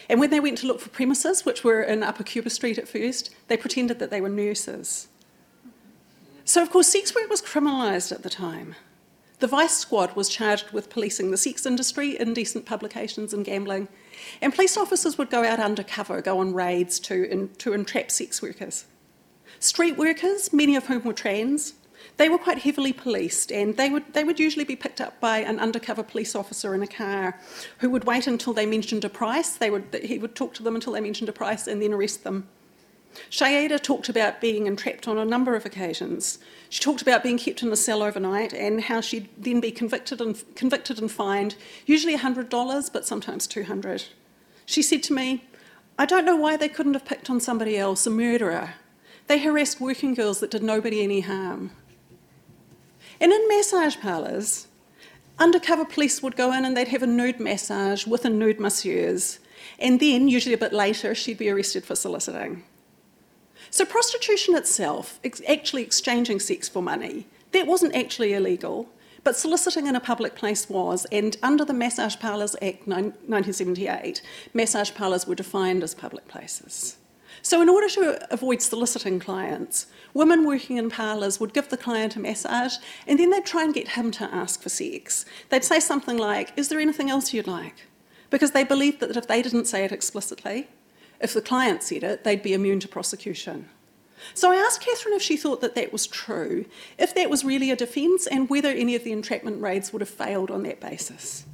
And 0.08 0.20
when 0.20 0.30
they 0.30 0.40
went 0.40 0.58
to 0.58 0.66
look 0.66 0.80
for 0.80 0.88
premises, 0.88 1.44
which 1.44 1.64
were 1.64 1.82
in 1.82 2.02
Upper 2.02 2.23
Cuba 2.23 2.50
Street 2.50 2.78
at 2.78 2.88
first, 2.88 3.35
they 3.49 3.56
pretended 3.56 3.99
that 3.99 4.11
they 4.11 4.20
were 4.20 4.28
nurses. 4.28 5.08
So, 6.44 6.62
of 6.62 6.70
course, 6.70 6.87
sex 6.88 7.14
work 7.14 7.28
was 7.28 7.42
criminalised 7.42 8.12
at 8.12 8.23
the 8.23 8.30
time. 8.30 8.76
The 9.38 9.49
Vice 9.49 9.76
Squad 9.76 10.16
was 10.16 10.28
charged 10.28 10.70
with 10.70 10.88
policing 10.88 11.30
the 11.30 11.37
sex 11.37 11.66
industry, 11.66 12.18
indecent 12.18 12.64
publications, 12.64 13.35
and 13.35 13.44
gambling. 13.44 13.88
And 14.40 14.54
police 14.54 14.76
officers 14.76 15.18
would 15.18 15.28
go 15.28 15.44
out 15.44 15.61
undercover, 15.61 16.23
go 16.23 16.38
on 16.38 16.54
raids 16.54 16.99
to, 17.00 17.28
in, 17.28 17.50
to 17.56 17.75
entrap 17.75 18.11
sex 18.11 18.40
workers. 18.40 18.87
Street 19.58 19.99
workers, 19.99 20.52
many 20.52 20.76
of 20.76 20.87
whom 20.87 21.02
were 21.04 21.12
trans, 21.12 21.75
they 22.16 22.28
were 22.28 22.38
quite 22.38 22.58
heavily 22.58 22.92
policed, 22.92 23.52
and 23.52 23.76
they 23.76 23.90
would, 23.90 24.14
they 24.14 24.25
would 24.25 24.40
usually 24.40 24.64
be 24.64 24.76
picked 24.76 25.00
up 25.00 25.20
by 25.20 25.38
an 25.38 25.58
undercover 25.58 26.02
police 26.02 26.35
officer 26.35 26.75
in 26.75 26.82
a 26.82 26.87
car 26.87 27.38
who 27.78 27.90
would 27.90 28.04
wait 28.04 28.26
until 28.26 28.52
they 28.52 28.66
mentioned 28.66 29.04
a 29.04 29.11
price. 29.11 29.50
They 29.50 29.70
would, 29.70 30.00
he 30.02 30.18
would 30.18 30.35
talk 30.35 30.54
to 30.54 30.62
them 30.62 30.75
until 30.75 30.94
they 30.94 31.00
mentioned 31.00 31.28
a 31.28 31.32
price 31.32 31.66
and 31.66 31.82
then 31.82 31.92
arrest 31.92 32.25
them. 32.25 32.49
Shayeeda 33.30 33.82
talked 33.82 34.08
about 34.08 34.40
being 34.40 34.66
entrapped 34.66 35.08
on 35.08 35.18
a 35.18 35.25
number 35.25 35.54
of 35.54 35.64
occasions. 35.66 36.38
She 36.68 36.82
talked 36.82 37.02
about 37.02 37.23
being 37.23 37.38
kept 37.38 37.62
in 37.62 37.73
a 37.73 37.76
cell 37.76 38.02
overnight 38.02 38.52
and 38.52 38.82
how 38.82 39.00
she'd 39.00 39.28
then 39.38 39.61
be 39.61 39.70
convicted 39.70 40.20
and, 40.20 40.42
convicted 40.54 40.99
and 40.99 41.11
fined, 41.11 41.56
usually 41.87 42.16
$100, 42.16 42.92
but 42.92 43.06
sometimes 43.06 43.46
200 43.46 44.04
She 44.66 44.82
said 44.82 45.02
to 45.04 45.14
me, 45.14 45.44
I 45.99 46.04
don't 46.04 46.26
know 46.26 46.37
why 46.37 46.56
they 46.56 46.68
couldn't 46.68 46.94
have 46.94 47.06
picked 47.06 47.30
on 47.30 47.40
somebody 47.40 47.78
else, 47.78 48.06
a 48.06 48.11
murderer. 48.11 48.75
They 49.28 49.38
harassed 49.38 49.80
working 49.80 50.14
girls 50.14 50.40
that 50.40 50.50
did 50.50 50.62
nobody 50.62 51.02
any 51.02 51.20
harm. 51.20 51.70
And 53.20 53.32
in 53.32 53.49
massage 53.49 53.96
parlours, 53.96 54.66
undercover 55.38 55.85
police 55.85 56.23
would 56.23 56.37
go 56.37 56.52
in 56.52 56.64
and 56.64 56.76
they'd 56.76 56.88
have 56.88 57.02
a 57.02 57.06
nude 57.06 57.40
massage 57.40 58.06
with 58.06 58.25
a 58.25 58.30
nude 58.30 58.61
masseuse. 58.61 59.38
And 59.78 60.00
then, 60.00 60.28
usually 60.28 60.54
a 60.54 60.58
bit 60.58 60.73
later, 60.73 61.14
she'd 61.14 61.38
be 61.38 61.50
arrested 61.50 61.85
for 61.85 61.96
soliciting. 61.96 62.64
So, 63.70 63.85
prostitution 63.85 64.54
itself, 64.54 65.18
ex- 65.25 65.42
actually 65.49 65.82
exchanging 65.82 66.40
sex 66.40 66.68
for 66.68 66.82
money, 66.82 67.26
that 67.52 67.66
wasn't 67.66 67.94
actually 67.94 68.32
illegal, 68.32 68.88
but 69.25 69.37
soliciting 69.37 69.87
in 69.87 69.96
a 69.96 70.00
public 70.00 70.35
place 70.35 70.68
was. 70.70 71.04
And 71.11 71.37
under 71.42 71.64
the 71.64 71.75
Massage 71.75 72.16
Parlours 72.18 72.54
Act 72.62 72.87
1978, 72.87 74.23
massage 74.54 74.94
parlours 74.94 75.26
were 75.26 75.35
defined 75.35 75.82
as 75.82 75.94
public 75.94 76.28
places. 76.28 76.96
So, 77.47 77.62
in 77.62 77.69
order 77.69 77.88
to 77.91 78.35
avoid 78.35 78.61
soliciting 78.61 79.21
clients, 79.21 79.87
women 80.12 80.45
working 80.45 80.79
in 80.79 80.91
parlours 80.91 81.38
would 81.38 81.55
give 81.55 81.69
the 81.69 81.76
client 81.76 82.17
a 82.17 82.19
massage 82.19 82.79
and 83.07 83.21
then 83.21 83.31
they'd 83.31 83.47
try 83.47 83.62
and 83.62 83.73
get 83.73 83.91
him 83.91 84.11
to 84.19 84.25
ask 84.35 84.61
for 84.61 84.69
sex. 84.69 85.25
They'd 85.49 85.62
say 85.62 85.79
something 85.79 86.19
like, 86.19 86.53
Is 86.59 86.71
there 86.71 86.81
anything 86.81 87.09
else 87.09 87.33
you'd 87.33 87.47
like? 87.47 87.87
Because 88.31 88.50
they 88.50 88.65
believed 88.65 88.99
that 88.99 89.17
if 89.17 89.29
they 89.29 89.43
didn't 89.43 89.67
say 89.67 89.85
it 89.85 89.93
explicitly, 89.93 90.67
if 91.21 91.35
the 91.35 91.41
client 91.41 91.85
said 91.85 92.03
it, 92.03 92.25
they'd 92.25 92.43
be 92.43 92.53
immune 92.53 92.81
to 92.81 92.88
prosecution. 92.88 93.69
So 94.35 94.50
I 94.50 94.57
asked 94.57 94.81
Catherine 94.85 95.15
if 95.15 95.23
she 95.23 95.37
thought 95.37 95.61
that 95.61 95.76
that 95.76 95.93
was 95.93 96.09
true, 96.09 96.65
if 96.99 97.15
that 97.15 97.31
was 97.31 97.45
really 97.45 97.71
a 97.71 97.76
defence, 97.76 98.26
and 98.26 98.50
whether 98.50 98.71
any 98.71 98.97
of 98.97 99.05
the 99.05 99.12
entrapment 99.12 99.62
raids 99.62 99.93
would 99.93 100.03
have 100.03 100.09
failed 100.09 100.50
on 100.50 100.65
that 100.65 100.81
basis. 100.81 101.47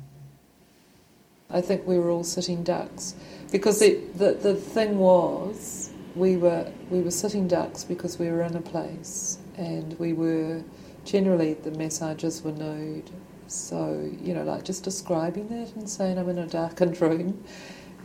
I 1.53 1.61
think 1.61 1.87
we 1.87 1.99
were 1.99 2.11
all 2.11 2.25
sitting 2.25 2.63
ducks 2.65 3.15
because 3.51 3.79
the, 3.81 4.01
the, 4.15 4.33
the 4.33 4.55
thing 4.55 4.99
was 4.99 5.91
we 6.15 6.37
were 6.37 6.71
we 6.91 7.01
were 7.01 7.11
sitting 7.11 7.47
ducks 7.49 7.85
because 7.85 8.19
we 8.19 8.31
were 8.31 8.43
in 8.43 8.57
a 8.57 8.61
place 8.61 9.39
and 9.57 9.99
we 9.99 10.13
were 10.13 10.63
generally 11.05 11.55
the 11.55 11.71
messages 11.73 12.43
were 12.43 12.53
nude. 12.53 13.11
So, 13.49 14.11
you 14.23 14.33
know, 14.33 14.45
like 14.45 14.65
just 14.65 14.83
describing 14.83 15.49
that 15.49 15.75
and 15.77 15.89
saying 15.89 16.19
I'm 16.19 16.29
in 16.31 16.39
a 16.39 16.47
darkened 16.47 17.01
room 17.01 17.45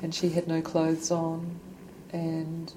and 0.02 0.14
she 0.14 0.30
had 0.30 0.48
no 0.48 0.62
clothes 0.62 1.10
on 1.10 1.60
and 2.12 2.74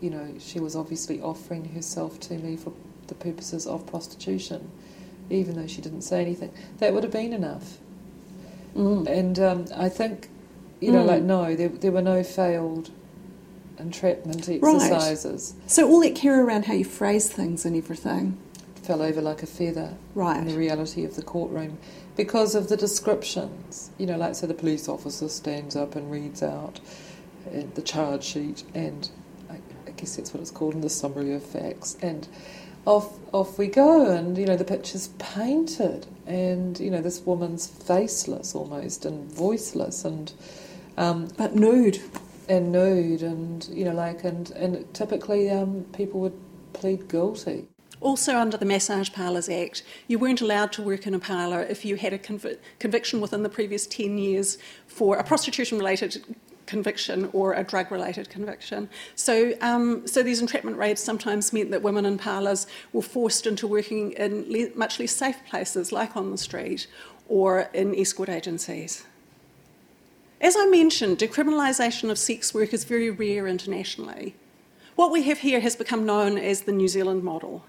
you 0.00 0.10
know, 0.10 0.34
she 0.38 0.60
was 0.60 0.76
obviously 0.76 1.20
offering 1.20 1.64
herself 1.74 2.20
to 2.20 2.34
me 2.34 2.56
for 2.56 2.72
the 3.08 3.14
purposes 3.14 3.66
of 3.66 3.86
prostitution, 3.86 4.70
even 5.30 5.56
though 5.56 5.66
she 5.66 5.80
didn't 5.80 6.02
say 6.02 6.20
anything. 6.20 6.52
That 6.78 6.92
would 6.92 7.02
have 7.02 7.12
been 7.12 7.32
enough. 7.32 7.78
Mm. 8.76 9.06
And 9.06 9.38
um, 9.38 9.66
I 9.74 9.88
think, 9.88 10.28
you 10.80 10.92
know, 10.92 11.02
mm. 11.02 11.06
like, 11.06 11.22
no, 11.22 11.54
there, 11.54 11.68
there 11.68 11.92
were 11.92 12.02
no 12.02 12.22
failed 12.22 12.90
entrapment 13.78 14.48
exercises. 14.48 15.54
Right. 15.56 15.70
So 15.70 15.88
all 15.88 16.00
that 16.00 16.14
care 16.14 16.44
around 16.44 16.66
how 16.66 16.74
you 16.74 16.84
phrase 16.84 17.28
things 17.28 17.64
and 17.64 17.76
everything 17.76 18.38
fell 18.88 19.02
over 19.02 19.20
like 19.20 19.42
a 19.42 19.46
feather 19.46 19.94
right. 20.14 20.38
in 20.38 20.48
the 20.48 20.56
reality 20.56 21.04
of 21.04 21.14
the 21.14 21.22
courtroom 21.22 21.76
because 22.16 22.54
of 22.54 22.70
the 22.70 22.76
descriptions. 22.76 23.90
You 23.98 24.06
know, 24.06 24.16
like 24.16 24.34
so 24.34 24.46
the 24.46 24.54
police 24.54 24.88
officer 24.88 25.28
stands 25.28 25.76
up 25.76 25.94
and 25.94 26.10
reads 26.10 26.42
out 26.42 26.80
uh, 27.46 27.62
the 27.74 27.82
charge 27.82 28.24
sheet, 28.24 28.64
and 28.74 29.08
I, 29.50 29.56
I 29.86 29.90
guess 29.90 30.16
that's 30.16 30.32
what 30.32 30.40
it's 30.40 30.50
called 30.50 30.74
in 30.74 30.80
the 30.80 30.90
summary 30.90 31.34
of 31.34 31.42
facts, 31.42 31.98
and 32.00 32.26
off 32.86 33.18
off 33.32 33.58
we 33.58 33.66
go, 33.66 34.10
and 34.10 34.38
you 34.38 34.46
know 34.46 34.56
the 34.56 34.64
picture's 34.64 35.08
painted, 35.18 36.06
and 36.28 36.78
you 36.78 36.90
know 36.90 37.00
this 37.00 37.20
woman's 37.22 37.66
faceless 37.66 38.54
almost 38.54 39.04
and 39.04 39.32
voiceless, 39.32 40.04
and 40.04 40.32
um, 40.96 41.28
but 41.36 41.56
nude 41.56 42.00
and 42.48 42.70
nude, 42.70 43.22
and 43.22 43.68
you 43.72 43.84
know, 43.84 43.94
like, 43.94 44.24
and 44.24 44.50
and 44.52 44.92
typically 44.94 45.50
um, 45.50 45.84
people 45.92 46.20
would 46.20 46.38
plead 46.72 47.08
guilty. 47.08 47.66
Also, 48.00 48.36
under 48.36 48.56
the 48.56 48.64
Massage 48.64 49.12
Parlours 49.12 49.48
Act, 49.48 49.82
you 50.06 50.18
weren't 50.20 50.40
allowed 50.40 50.70
to 50.72 50.82
work 50.82 51.06
in 51.06 51.14
a 51.14 51.18
parlour 51.18 51.62
if 51.62 51.84
you 51.84 51.96
had 51.96 52.12
a 52.12 52.18
conv- 52.18 52.58
conviction 52.78 53.20
within 53.20 53.42
the 53.42 53.48
previous 53.48 53.88
10 53.88 54.18
years 54.18 54.56
for 54.86 55.16
a 55.16 55.24
prostitution 55.24 55.78
related 55.78 56.22
conviction 56.68 57.28
or 57.32 57.54
a 57.54 57.64
drug 57.64 57.90
related 57.90 58.30
conviction. 58.30 58.88
So, 59.16 59.54
um, 59.60 60.06
so 60.06 60.22
these 60.22 60.40
entrapment 60.40 60.76
raids 60.76 61.02
sometimes 61.02 61.52
meant 61.52 61.72
that 61.72 61.82
women 61.82 62.06
in 62.06 62.18
parlours 62.18 62.68
were 62.92 63.02
forced 63.02 63.46
into 63.46 63.66
working 63.66 64.12
in 64.12 64.44
le- 64.48 64.76
much 64.76 65.00
less 65.00 65.10
safe 65.10 65.40
places, 65.50 65.90
like 65.90 66.16
on 66.16 66.30
the 66.30 66.38
street 66.38 66.86
or 67.28 67.68
in 67.74 67.94
escort 67.94 68.28
agencies. 68.28 69.04
As 70.40 70.54
I 70.56 70.66
mentioned, 70.66 71.18
decriminalisation 71.18 72.10
of 72.10 72.18
sex 72.18 72.54
work 72.54 72.72
is 72.72 72.84
very 72.84 73.10
rare 73.10 73.48
internationally. 73.48 74.36
What 74.94 75.10
we 75.10 75.22
have 75.24 75.38
here 75.38 75.60
has 75.60 75.74
become 75.74 76.06
known 76.06 76.38
as 76.38 76.62
the 76.62 76.72
New 76.72 76.88
Zealand 76.88 77.24
model. 77.24 77.64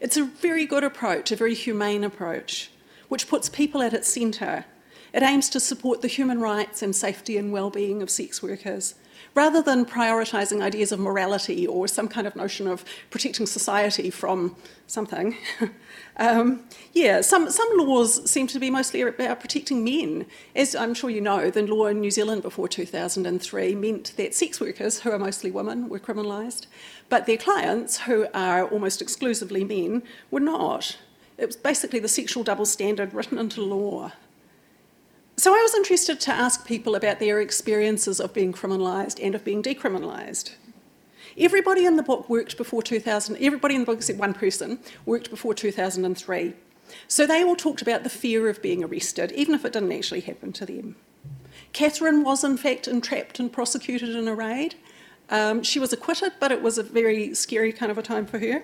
It's 0.00 0.16
a 0.16 0.24
very 0.24 0.66
good 0.66 0.84
approach, 0.84 1.32
a 1.32 1.36
very 1.36 1.54
humane 1.54 2.04
approach, 2.04 2.70
which 3.08 3.28
puts 3.28 3.48
people 3.48 3.82
at 3.82 3.92
its 3.92 4.08
centre. 4.08 4.64
It 5.12 5.22
aims 5.22 5.48
to 5.50 5.60
support 5.60 6.02
the 6.02 6.08
human 6.08 6.40
rights 6.40 6.82
and 6.82 6.94
safety 6.94 7.36
and 7.36 7.52
well-being 7.52 8.02
of 8.02 8.10
sex 8.10 8.42
workers 8.42 8.94
rather 9.34 9.62
than 9.62 9.84
prioritising 9.84 10.62
ideas 10.62 10.92
of 10.92 10.98
morality 10.98 11.66
or 11.66 11.86
some 11.86 12.08
kind 12.08 12.26
of 12.26 12.34
notion 12.34 12.66
of 12.66 12.84
protecting 13.10 13.46
society 13.46 14.10
from 14.10 14.56
something. 14.86 15.36
um, 16.16 16.64
yeah, 16.92 17.20
some, 17.20 17.50
some 17.50 17.68
laws 17.74 18.28
seem 18.28 18.46
to 18.48 18.58
be 18.58 18.70
mostly 18.70 19.02
about 19.02 19.40
protecting 19.40 19.84
men. 19.84 20.26
As 20.56 20.74
I'm 20.74 20.94
sure 20.94 21.10
you 21.10 21.20
know, 21.20 21.50
the 21.50 21.62
law 21.62 21.86
in 21.86 22.00
New 22.00 22.10
Zealand 22.10 22.42
before 22.42 22.68
2003 22.68 23.74
meant 23.74 24.12
that 24.16 24.34
sex 24.34 24.60
workers, 24.60 25.00
who 25.00 25.10
are 25.12 25.18
mostly 25.18 25.50
women, 25.50 25.88
were 25.88 26.00
criminalised, 26.00 26.66
but 27.08 27.26
their 27.26 27.36
clients, 27.36 28.00
who 28.00 28.26
are 28.34 28.66
almost 28.66 29.00
exclusively 29.00 29.64
men, 29.64 30.02
were 30.30 30.40
not. 30.40 30.98
It 31.38 31.46
was 31.46 31.56
basically 31.56 32.00
the 32.00 32.08
sexual 32.08 32.42
double 32.42 32.66
standard 32.66 33.14
written 33.14 33.38
into 33.38 33.62
law. 33.62 34.12
So 35.40 35.54
I 35.54 35.62
was 35.62 35.74
interested 35.74 36.20
to 36.20 36.32
ask 36.32 36.66
people 36.66 36.94
about 36.94 37.18
their 37.18 37.40
experiences 37.40 38.20
of 38.20 38.34
being 38.34 38.52
criminalised 38.52 39.18
and 39.24 39.34
of 39.34 39.42
being 39.42 39.62
decriminalised. 39.62 40.50
Everybody 41.38 41.86
in 41.86 41.96
the 41.96 42.02
book 42.02 42.28
worked 42.28 42.58
before 42.58 42.82
2000, 42.82 43.38
everybody 43.40 43.74
in 43.74 43.80
the 43.80 43.86
book 43.86 43.96
except 43.96 44.18
one 44.18 44.34
person 44.34 44.80
worked 45.06 45.30
before 45.30 45.54
2003. 45.54 46.52
So 47.08 47.26
they 47.26 47.42
all 47.42 47.56
talked 47.56 47.80
about 47.80 48.02
the 48.02 48.10
fear 48.10 48.50
of 48.50 48.60
being 48.60 48.84
arrested, 48.84 49.32
even 49.32 49.54
if 49.54 49.64
it 49.64 49.72
didn't 49.72 49.92
actually 49.92 50.20
happen 50.20 50.52
to 50.52 50.66
them. 50.66 50.96
Catherine 51.72 52.22
was, 52.22 52.44
in 52.44 52.58
fact, 52.58 52.86
entrapped 52.86 53.40
and 53.40 53.50
prosecuted 53.50 54.10
in 54.10 54.28
a 54.28 54.34
raid. 54.34 54.74
Um, 55.30 55.62
she 55.62 55.78
was 55.78 55.90
acquitted, 55.90 56.32
but 56.38 56.52
it 56.52 56.60
was 56.60 56.76
a 56.76 56.82
very 56.82 57.32
scary 57.32 57.72
kind 57.72 57.90
of 57.90 57.96
a 57.96 58.02
time 58.02 58.26
for 58.26 58.38
her. 58.40 58.62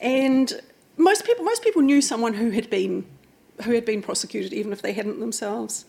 And 0.00 0.60
most 0.96 1.24
people, 1.24 1.44
most 1.44 1.64
people 1.64 1.82
knew 1.82 2.00
someone 2.00 2.34
who 2.34 2.50
had 2.50 2.70
been 2.70 3.06
who 3.62 3.72
had 3.72 3.84
been 3.84 4.02
prosecuted, 4.02 4.52
even 4.52 4.72
if 4.72 4.82
they 4.82 4.92
hadn't 4.92 5.20
themselves. 5.20 5.84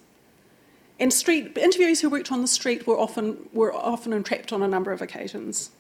And 1.00 1.14
street 1.14 1.56
interviewees 1.56 2.02
who 2.02 2.10
worked 2.10 2.32
on 2.32 2.42
the 2.42 2.48
street 2.48 2.86
were 2.86 3.00
often 3.00 3.50
were 3.54 3.74
often 3.74 4.12
entrapped 4.12 4.52
on 4.52 4.62
a 4.62 4.68
number 4.68 4.92
of 4.92 5.02
occasions. 5.02 5.72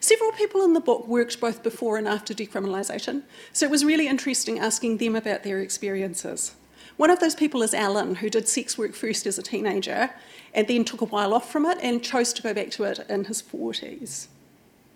Several 0.00 0.32
people 0.32 0.64
in 0.64 0.72
the 0.72 0.80
book 0.80 1.06
worked 1.06 1.40
both 1.40 1.62
before 1.62 1.98
and 1.98 2.08
after 2.08 2.32
decriminalisation, 2.32 3.22
so 3.52 3.66
it 3.66 3.70
was 3.70 3.84
really 3.84 4.08
interesting 4.08 4.58
asking 4.58 4.98
them 4.98 5.14
about 5.16 5.42
their 5.42 5.60
experiences. 5.60 6.54
One 6.96 7.10
of 7.10 7.18
those 7.18 7.34
people 7.34 7.62
is 7.62 7.74
Alan, 7.74 8.16
who 8.16 8.30
did 8.30 8.48
sex 8.48 8.78
work 8.78 8.94
first 8.94 9.26
as 9.26 9.38
a 9.38 9.42
teenager 9.42 10.10
and 10.54 10.68
then 10.68 10.84
took 10.84 11.00
a 11.00 11.06
while 11.06 11.34
off 11.34 11.50
from 11.50 11.66
it 11.66 11.78
and 11.82 12.02
chose 12.02 12.32
to 12.34 12.42
go 12.42 12.54
back 12.54 12.70
to 12.72 12.84
it 12.84 13.00
in 13.08 13.24
his 13.24 13.42
40s. 13.42 14.28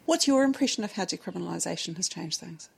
What's 0.07 0.29
your 0.29 0.45
impression 0.45 0.85
of 0.85 0.93
how 0.93 1.05
decriminalisation 1.05 1.97
has 1.97 2.09
changed 2.09 2.39
things? 2.39 2.71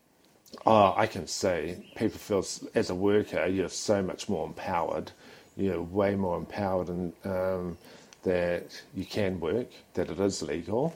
Oh, 0.67 0.95
I 0.97 1.07
can 1.07 1.27
see 1.27 1.77
people 1.97 2.19
feel 2.19 2.45
as 2.75 2.91
a 2.91 2.95
worker 2.95 3.47
you're 3.47 3.69
so 3.69 4.03
much 4.03 4.29
more 4.29 4.47
empowered. 4.47 5.13
You're 5.57 5.83
way 5.83 6.15
more 6.15 6.37
empowered 6.37 6.89
and 6.89 7.13
um, 7.25 7.79
that 8.23 8.83
you 8.95 9.05
can 9.05 9.41
work, 9.41 9.69
that 9.95 10.11
it 10.11 10.21
is 10.21 10.43
legal. 10.43 10.95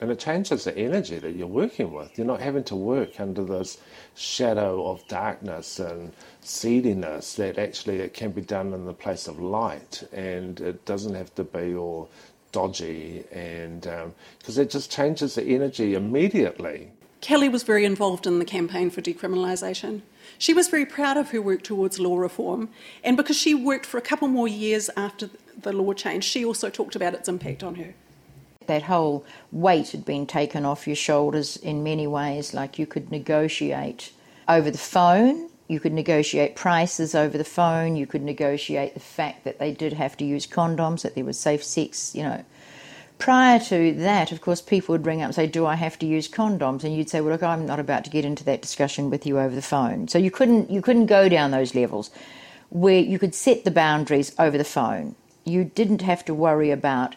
And 0.00 0.10
it 0.10 0.18
changes 0.18 0.64
the 0.64 0.76
energy 0.76 1.18
that 1.18 1.36
you're 1.36 1.46
working 1.46 1.92
with. 1.92 2.18
You're 2.18 2.26
not 2.26 2.40
having 2.40 2.64
to 2.64 2.76
work 2.76 3.18
under 3.18 3.44
this 3.44 3.78
shadow 4.14 4.86
of 4.88 5.06
darkness 5.08 5.78
and 5.78 6.12
seediness 6.42 7.34
that 7.36 7.58
actually 7.58 8.00
it 8.00 8.12
can 8.12 8.32
be 8.32 8.42
done 8.42 8.74
in 8.74 8.84
the 8.84 8.92
place 8.92 9.26
of 9.26 9.40
light 9.40 10.02
and 10.12 10.60
it 10.60 10.84
doesn't 10.84 11.14
have 11.14 11.34
to 11.36 11.44
be 11.44 11.74
all 11.74 12.10
dodgy 12.52 13.24
and 13.32 13.82
because 14.38 14.58
um, 14.58 14.64
it 14.64 14.70
just 14.70 14.90
changes 14.90 15.34
the 15.34 15.42
energy 15.42 15.94
immediately. 15.94 16.90
Kelly 17.20 17.48
was 17.48 17.62
very 17.62 17.84
involved 17.84 18.26
in 18.26 18.38
the 18.38 18.44
campaign 18.44 18.90
for 18.90 19.00
decriminalisation. 19.00 20.02
She 20.38 20.52
was 20.52 20.68
very 20.68 20.86
proud 20.86 21.16
of 21.16 21.30
her 21.30 21.40
work 21.40 21.62
towards 21.62 21.98
law 21.98 22.18
reform, 22.18 22.68
and 23.02 23.16
because 23.16 23.36
she 23.36 23.54
worked 23.54 23.86
for 23.86 23.98
a 23.98 24.02
couple 24.02 24.28
more 24.28 24.48
years 24.48 24.90
after 24.96 25.30
the 25.60 25.72
law 25.72 25.92
change, 25.92 26.24
she 26.24 26.44
also 26.44 26.68
talked 26.70 26.94
about 26.94 27.14
its 27.14 27.28
impact 27.28 27.62
on 27.62 27.76
her 27.76 27.94
that 28.66 28.82
whole 28.82 29.24
weight 29.52 29.90
had 29.90 30.04
been 30.04 30.26
taken 30.26 30.64
off 30.64 30.86
your 30.86 30.96
shoulders 30.96 31.56
in 31.56 31.82
many 31.82 32.06
ways. 32.06 32.54
Like 32.54 32.78
you 32.78 32.86
could 32.86 33.10
negotiate 33.10 34.12
over 34.48 34.70
the 34.70 34.78
phone, 34.78 35.48
you 35.68 35.80
could 35.80 35.92
negotiate 35.92 36.54
prices 36.54 37.14
over 37.14 37.36
the 37.36 37.44
phone, 37.44 37.96
you 37.96 38.06
could 38.06 38.22
negotiate 38.22 38.94
the 38.94 39.00
fact 39.00 39.44
that 39.44 39.58
they 39.58 39.72
did 39.72 39.92
have 39.94 40.16
to 40.18 40.24
use 40.24 40.46
condoms, 40.46 41.02
that 41.02 41.14
there 41.14 41.24
was 41.24 41.38
safe 41.38 41.64
sex, 41.64 42.14
you 42.14 42.22
know. 42.22 42.44
Prior 43.18 43.58
to 43.58 43.94
that, 43.94 44.30
of 44.30 44.40
course, 44.42 44.60
people 44.60 44.92
would 44.92 45.06
ring 45.06 45.22
up 45.22 45.26
and 45.26 45.34
say, 45.34 45.46
Do 45.46 45.66
I 45.66 45.74
have 45.74 45.98
to 46.00 46.06
use 46.06 46.28
condoms? 46.28 46.84
And 46.84 46.94
you'd 46.94 47.08
say, 47.08 47.20
Well, 47.20 47.32
look, 47.32 47.42
I'm 47.42 47.66
not 47.66 47.80
about 47.80 48.04
to 48.04 48.10
get 48.10 48.24
into 48.24 48.44
that 48.44 48.62
discussion 48.62 49.10
with 49.10 49.26
you 49.26 49.38
over 49.38 49.54
the 49.54 49.62
phone. 49.62 50.08
So 50.08 50.18
you 50.18 50.30
couldn't, 50.30 50.70
you 50.70 50.82
couldn't 50.82 51.06
go 51.06 51.28
down 51.28 51.50
those 51.50 51.74
levels 51.74 52.10
where 52.68 53.00
you 53.00 53.18
could 53.18 53.34
set 53.34 53.64
the 53.64 53.70
boundaries 53.70 54.34
over 54.38 54.58
the 54.58 54.64
phone. 54.64 55.14
You 55.44 55.64
didn't 55.64 56.02
have 56.02 56.24
to 56.26 56.34
worry 56.34 56.70
about 56.70 57.16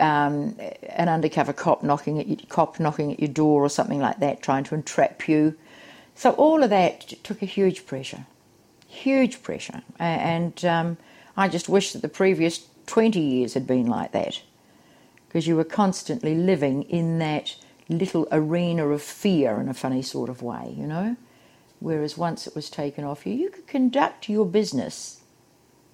um, 0.00 0.56
an 0.88 1.08
undercover 1.08 1.52
cop 1.52 1.82
knocking 1.82 2.18
at 2.18 2.26
your, 2.26 2.38
cop 2.48 2.80
knocking 2.80 3.12
at 3.12 3.20
your 3.20 3.28
door 3.28 3.64
or 3.64 3.68
something 3.68 4.00
like 4.00 4.18
that, 4.20 4.42
trying 4.42 4.64
to 4.64 4.74
entrap 4.74 5.28
you. 5.28 5.56
So 6.14 6.32
all 6.32 6.62
of 6.62 6.70
that 6.70 7.08
took 7.24 7.42
a 7.42 7.46
huge 7.46 7.86
pressure, 7.86 8.26
huge 8.86 9.42
pressure, 9.42 9.82
and 9.98 10.64
um, 10.64 10.96
I 11.36 11.48
just 11.48 11.68
wish 11.68 11.92
that 11.92 12.02
the 12.02 12.08
previous 12.08 12.66
twenty 12.86 13.20
years 13.20 13.54
had 13.54 13.66
been 13.66 13.86
like 13.86 14.12
that, 14.12 14.40
because 15.34 15.48
you 15.48 15.56
were 15.56 15.64
constantly 15.64 16.32
living 16.32 16.84
in 16.84 17.18
that 17.18 17.56
little 17.88 18.28
arena 18.30 18.86
of 18.86 19.02
fear 19.02 19.60
in 19.60 19.68
a 19.68 19.74
funny 19.74 20.00
sort 20.00 20.30
of 20.30 20.42
way, 20.42 20.72
you 20.78 20.86
know. 20.86 21.16
Whereas 21.80 22.16
once 22.16 22.46
it 22.46 22.54
was 22.54 22.70
taken 22.70 23.02
off 23.02 23.26
you, 23.26 23.34
you 23.34 23.50
could 23.50 23.66
conduct 23.66 24.28
your 24.28 24.46
business 24.46 25.22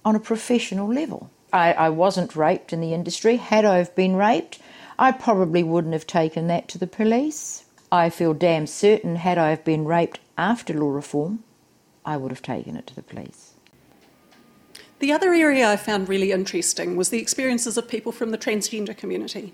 on 0.05 0.15
a 0.15 0.19
professional 0.19 0.87
level. 0.93 1.31
I, 1.51 1.73
I 1.73 1.89
wasn't 1.89 2.35
raped 2.35 2.71
in 2.71 2.81
the 2.81 2.93
industry. 2.93 3.37
Had 3.37 3.65
I 3.65 3.77
have 3.77 3.95
been 3.95 4.15
raped, 4.15 4.59
I 4.99 5.11
probably 5.11 5.63
wouldn't 5.63 5.93
have 5.93 6.05
taken 6.05 6.45
that 6.45 6.67
to 6.67 6.77
the 6.77 6.85
police. 6.85 7.65
I 7.91 8.11
feel 8.11 8.35
damn 8.35 8.67
certain 8.67 9.15
had 9.15 9.39
I 9.39 9.49
have 9.49 9.65
been 9.65 9.85
raped 9.85 10.19
after 10.37 10.75
law 10.75 10.91
reform, 10.91 11.43
I 12.05 12.15
would 12.15 12.29
have 12.29 12.43
taken 12.43 12.75
it 12.75 12.85
to 12.85 12.95
the 12.95 13.01
police. 13.01 13.50
The 15.01 15.11
other 15.11 15.33
area 15.33 15.67
I 15.67 15.77
found 15.77 16.07
really 16.07 16.31
interesting 16.31 16.95
was 16.95 17.09
the 17.09 17.17
experiences 17.17 17.75
of 17.75 17.87
people 17.87 18.11
from 18.11 18.29
the 18.29 18.37
transgender 18.37 18.95
community. 18.95 19.51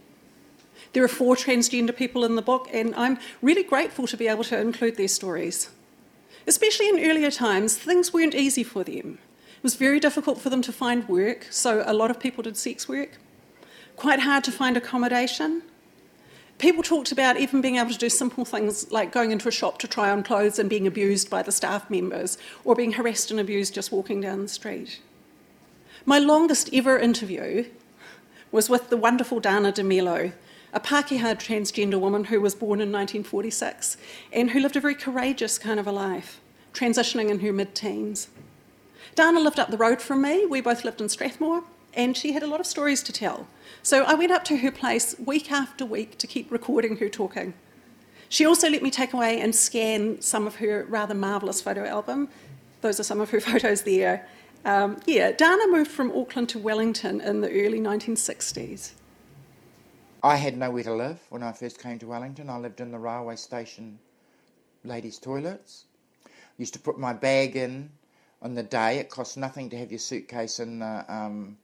There 0.92 1.06
are 1.06 1.08
four 1.08 1.38
transgender 1.38 1.96
people 1.96 2.26
in 2.26 2.36
the 2.36 2.42
book, 2.42 2.68
and 2.74 2.94
I'm 2.96 3.18
really 3.42 3.64
grateful 3.64 4.08
to 4.08 4.18
be 4.18 4.28
able 4.28 4.44
to 4.44 4.60
include 4.60 4.98
their 4.98 5.08
stories. 5.08 5.70
Especially 6.46 6.90
in 6.90 7.00
earlier 7.00 7.32
times, 7.32 7.78
things 7.78 8.12
weren't 8.12 8.36
easy 8.36 8.62
for 8.62 8.84
them. 8.84 9.20
It 9.56 9.64
was 9.64 9.76
very 9.76 10.02
difficult 10.02 10.42
for 10.42 10.50
them 10.50 10.62
to 10.64 10.74
find 10.74 11.08
work, 11.08 11.48
so 11.50 11.82
a 11.86 11.94
lot 11.94 12.12
of 12.12 12.20
people 12.20 12.44
did 12.44 12.58
sex 12.58 12.90
work. 12.90 13.12
Quite 13.96 14.20
hard 14.20 14.44
to 14.44 14.52
find 14.52 14.76
accommodation. 14.76 15.62
People 16.58 16.84
talked 16.84 17.14
about 17.14 17.38
even 17.38 17.62
being 17.62 17.78
able 17.78 17.92
to 17.92 17.98
do 17.98 18.10
simple 18.10 18.44
things 18.44 18.92
like 18.92 19.14
going 19.14 19.32
into 19.32 19.48
a 19.48 19.52
shop 19.54 19.78
to 19.80 19.88
try 19.88 20.12
on 20.12 20.24
clothes 20.24 20.60
and 20.60 20.70
being 20.70 20.88
abused 20.88 21.30
by 21.30 21.42
the 21.42 21.54
staff 21.54 21.90
members, 21.90 22.38
or 22.66 22.76
being 22.76 22.92
harassed 22.92 23.32
and 23.32 23.40
abused 23.40 23.74
just 23.74 23.94
walking 23.94 24.20
down 24.20 24.42
the 24.42 24.50
street. 24.50 25.00
My 26.10 26.20
longest 26.20 26.70
ever 26.72 26.98
interview 26.98 27.65
was 28.50 28.70
with 28.70 28.89
the 28.89 28.96
wonderful 28.96 29.41
Dana 29.41 29.74
de 29.74 29.84
Milo, 29.84 30.32
a 30.72 30.80
Pākehā 30.80 31.36
transgender 31.36 32.00
woman 32.00 32.24
who 32.24 32.39
was 32.39 32.56
born 32.56 32.80
in 32.80 32.93
1946 32.93 33.98
and 34.32 34.52
who 34.52 34.62
lived 34.62 34.78
a 34.78 34.80
very 34.80 34.96
courageous 34.96 35.58
kind 35.58 35.82
of 35.82 35.86
a 35.86 35.91
life, 35.91 36.39
transitioning 36.74 37.30
in 37.30 37.41
her 37.41 37.52
mid 37.52 37.76
teens. 37.76 38.30
Dana 39.15 39.41
lived 39.41 39.60
up 39.60 39.70
the 39.70 39.76
road 39.76 40.02
from 40.02 40.22
me. 40.22 40.46
We 40.46 40.62
both 40.62 40.86
lived 40.86 41.02
in 41.02 41.10
Strathmore, 41.10 41.65
and 41.93 42.15
she 42.15 42.32
had 42.32 42.41
a 42.41 42.48
lot 42.48 42.62
of 42.62 42.65
stories 42.65 43.04
to 43.04 43.12
tell. 43.12 43.46
So 43.84 44.04
I 44.04 44.13
went 44.13 44.32
up 44.32 44.46
to 44.46 44.60
her 44.60 44.72
place 44.72 45.13
week 45.20 45.52
after 45.52 45.86
week 45.86 46.17
to 46.20 46.26
keep 46.26 46.50
recording 46.50 46.96
her 47.00 47.10
talking. 47.10 47.54
She 48.30 48.46
also 48.46 48.70
let 48.70 48.82
me 48.82 48.91
take 48.91 49.12
away 49.12 49.41
and 49.41 49.54
scan 49.54 50.22
some 50.22 50.48
of 50.48 50.56
her 50.56 50.86
rather 50.88 51.13
marvellous 51.13 51.60
photo 51.60 51.84
album. 51.86 52.30
Those 52.80 52.98
are 52.98 53.04
some 53.04 53.20
of 53.20 53.32
her 53.32 53.41
photos 53.52 53.82
there. 53.82 54.26
Um, 54.65 54.98
yeah, 55.06 55.32
Dana 55.32 55.67
moved 55.67 55.91
from 55.91 56.12
Auckland 56.12 56.50
to 56.50 56.60
Wellington 56.60 57.22
in 57.22 57.41
the 57.41 57.50
early 57.50 57.80
1960s. 57.80 58.91
I 60.24 60.36
had 60.36 60.58
nowhere 60.58 60.84
to 60.84 60.93
live 60.93 61.20
when 61.30 61.43
I 61.43 61.52
first 61.54 61.82
came 61.82 62.00
to 62.00 62.08
Wellington. 62.08 62.50
I 62.50 62.58
lived 62.58 62.82
in 62.82 62.91
the 62.91 63.00
railway 63.00 63.36
station 63.36 64.00
ladies' 64.84 65.20
toilets. 65.20 65.86
Used 66.58 66.74
to 66.74 66.80
put 66.80 66.98
my 66.98 67.13
bag 67.13 67.56
in 67.56 67.91
on 68.41 68.56
the 68.56 68.63
day. 68.63 68.98
It 68.98 69.10
cost 69.10 69.38
nothing 69.38 69.70
to 69.70 69.78
have 69.78 69.91
your 69.91 70.00
suitcase 70.00 70.60
in 70.60 70.80
the, 70.80 71.06
um, 71.08 71.58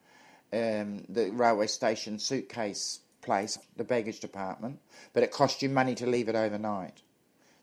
um, 0.53 1.03
the 1.09 1.31
railway 1.31 1.67
station 1.67 2.19
suitcase 2.19 2.99
place, 3.21 3.57
the 3.75 3.83
baggage 3.83 4.19
department, 4.19 4.79
but 5.13 5.23
it 5.23 5.31
cost 5.31 5.61
you 5.61 5.69
money 5.69 5.95
to 5.95 6.05
leave 6.05 6.29
it 6.29 6.35
overnight. 6.35 7.01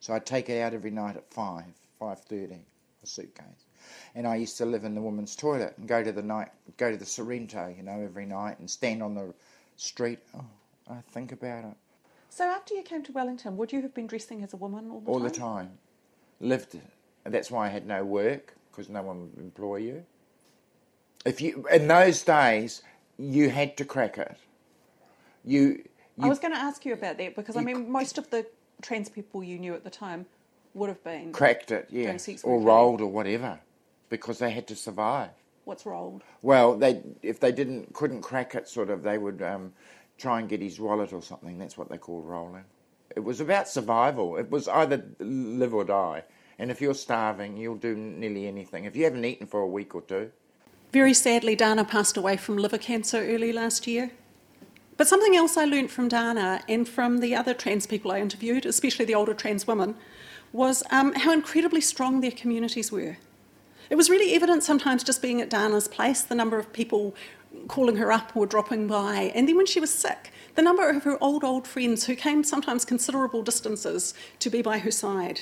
So 0.01 0.15
I'd 0.15 0.27
take 0.27 0.49
it 0.49 0.61
out 0.61 0.75
every 0.75 0.91
night 0.91 1.17
at 1.17 1.33
five, 1.33 1.73
five 1.99 2.21
thirty, 2.21 2.65
a 3.03 3.07
suitcase. 3.07 3.67
And 4.15 4.27
I 4.27 4.37
used 4.37 4.57
to 4.59 4.67
live 4.67 4.85
in 4.85 4.95
the 4.95 5.01
women's 5.01 5.37
toilet 5.37 5.75
and 5.79 5.87
go 5.89 6.03
to 6.03 6.13
the 6.13 6.23
night, 6.23 6.49
go 6.77 6.91
to 6.91 6.97
the 6.97 7.07
Sorrento, 7.07 7.75
you 7.77 7.83
know, 7.83 8.01
every 8.01 8.27
night 8.27 8.59
and 8.59 8.71
stand 8.71 9.03
on 9.03 9.15
the 9.15 9.33
street. 9.77 10.19
Oh, 10.37 10.45
I 10.91 11.01
think 11.13 11.33
about 11.33 11.65
it. 11.65 11.77
So 12.29 12.45
after 12.45 12.75
you 12.75 12.83
came 12.83 13.03
to 13.05 13.13
Wellington, 13.13 13.57
would 13.57 13.73
you 13.73 13.83
have 13.83 13.95
been 13.95 14.07
dressing 14.07 14.43
as 14.43 14.53
a 14.53 14.57
woman 14.57 14.91
all 14.91 15.01
the 15.01 15.11
all 15.11 15.19
time? 15.21 15.29
the 15.29 15.35
time. 15.35 15.71
Lived. 16.41 16.79
That's 17.25 17.51
why 17.51 17.67
I 17.67 17.69
had 17.71 17.87
no 17.87 18.05
work 18.05 18.55
because 18.71 18.89
no 18.89 19.03
one 19.03 19.21
would 19.21 19.39
employ 19.39 19.77
you. 19.77 20.05
If 21.25 21.41
you 21.41 21.67
in 21.71 21.89
those 21.89 22.23
days, 22.23 22.83
you 23.19 23.51
had 23.51 23.77
to 23.77 23.85
crack 23.85 24.17
it. 24.17 24.37
You. 25.45 25.83
you 26.17 26.25
I 26.25 26.29
was 26.29 26.39
going 26.39 26.55
to 26.55 26.61
ask 26.61 26.85
you 26.85 26.93
about 26.93 27.19
that 27.19 27.37
because 27.37 27.57
I 27.57 27.63
mean, 27.63 27.91
most 27.91 28.17
of 28.17 28.31
the 28.31 28.47
trans 28.81 29.09
people 29.09 29.45
you 29.45 29.59
knew 29.59 29.75
at 29.75 29.85
the 29.85 29.91
time 29.91 30.27
would 30.75 30.89
have 30.89 31.03
been 31.05 31.33
cracked 31.33 31.71
it, 31.71 31.89
yeah, 31.91 32.17
or 32.43 32.61
rolled 32.61 33.01
or 33.01 33.09
whatever, 33.09 33.59
because 34.11 34.39
they 34.39 34.51
had 34.51 34.67
to 34.67 34.77
survive. 34.77 35.31
What's 35.65 35.87
rolled? 35.87 36.23
Well, 36.43 36.77
they 36.77 37.03
if 37.23 37.41
they 37.41 37.53
didn't 37.53 37.95
couldn't 37.95 38.21
crack 38.21 38.55
it, 38.55 38.69
sort 38.69 38.91
of, 38.91 39.03
they 39.03 39.17
would 39.17 39.41
um, 39.41 39.73
try 40.19 40.41
and 40.41 40.49
get 40.49 40.61
his 40.61 40.79
wallet 40.79 41.13
or 41.13 41.23
something. 41.23 41.59
That's 41.59 41.79
what 41.79 41.89
they 41.89 41.97
called 41.97 42.27
rolling. 42.27 42.65
It 43.17 43.21
was 43.21 43.41
about 43.41 43.69
survival. 43.69 44.37
It 44.37 44.51
was 44.51 44.69
either 44.69 45.05
live 45.19 45.75
or 45.75 45.85
die. 45.85 46.25
And 46.59 46.71
if 46.71 46.81
you're 46.81 46.95
starving, 46.95 47.57
you'll 47.57 47.77
do 47.77 47.97
nearly 47.97 48.47
anything. 48.47 48.85
If 48.85 48.95
you 48.95 49.05
haven't 49.05 49.25
eaten 49.25 49.47
for 49.47 49.61
a 49.61 49.67
week 49.67 49.95
or 49.95 50.03
two. 50.03 50.31
Very 50.93 51.15
sadly, 51.15 51.57
Dana 51.57 51.85
passed 51.85 52.17
away 52.17 52.37
from 52.37 52.59
liver 52.59 52.79
cancer 52.79 53.19
early 53.19 53.53
last 53.53 53.87
year. 53.87 54.11
But 54.97 55.09
something 55.09 55.35
else 55.35 55.57
I 55.57 55.65
learnt 55.65 55.91
from 55.91 56.09
Dana 56.09 56.63
and 56.69 56.87
from 56.87 57.19
the 57.19 57.35
other 57.35 57.55
trans 57.55 57.87
people 57.87 58.13
I 58.13 58.21
interviewed, 58.21 58.67
especially 58.67 59.07
the 59.07 59.15
older 59.15 59.33
trans 59.33 59.67
women, 59.67 59.95
was 60.53 60.83
um, 60.91 61.15
how 61.15 61.33
incredibly 61.33 61.81
strong 61.81 62.21
their 62.21 62.31
communities 62.31 62.93
were. 62.93 63.17
It 63.91 63.97
was 63.97 64.09
really 64.09 64.35
evident 64.35 64.63
sometimes 64.63 65.03
just 65.03 65.21
being 65.21 65.41
at 65.41 65.51
Dana's 65.51 65.89
place, 65.89 66.23
the 66.23 66.37
number 66.37 66.59
of 66.59 66.73
people 66.73 67.15
calling 67.67 67.97
her 67.97 68.13
up 68.13 68.37
or 68.37 68.47
dropping 68.47 68.87
by. 68.87 69.33
And 69.35 69.49
then 69.49 69.57
when 69.57 69.67
she 69.67 69.81
was 69.81 69.93
sick, 69.93 70.31
the 70.55 70.63
number 70.63 70.89
of 70.89 71.03
her 71.03 71.19
old, 71.21 71.43
old 71.43 71.67
friends 71.67 72.07
who 72.07 72.15
came 72.15 72.45
sometimes 72.45 72.85
considerable 72.85 73.43
distances 73.43 74.15
to 74.39 74.49
be 74.49 74.63
by 74.63 74.79
her 74.79 74.93
side. 74.93 75.41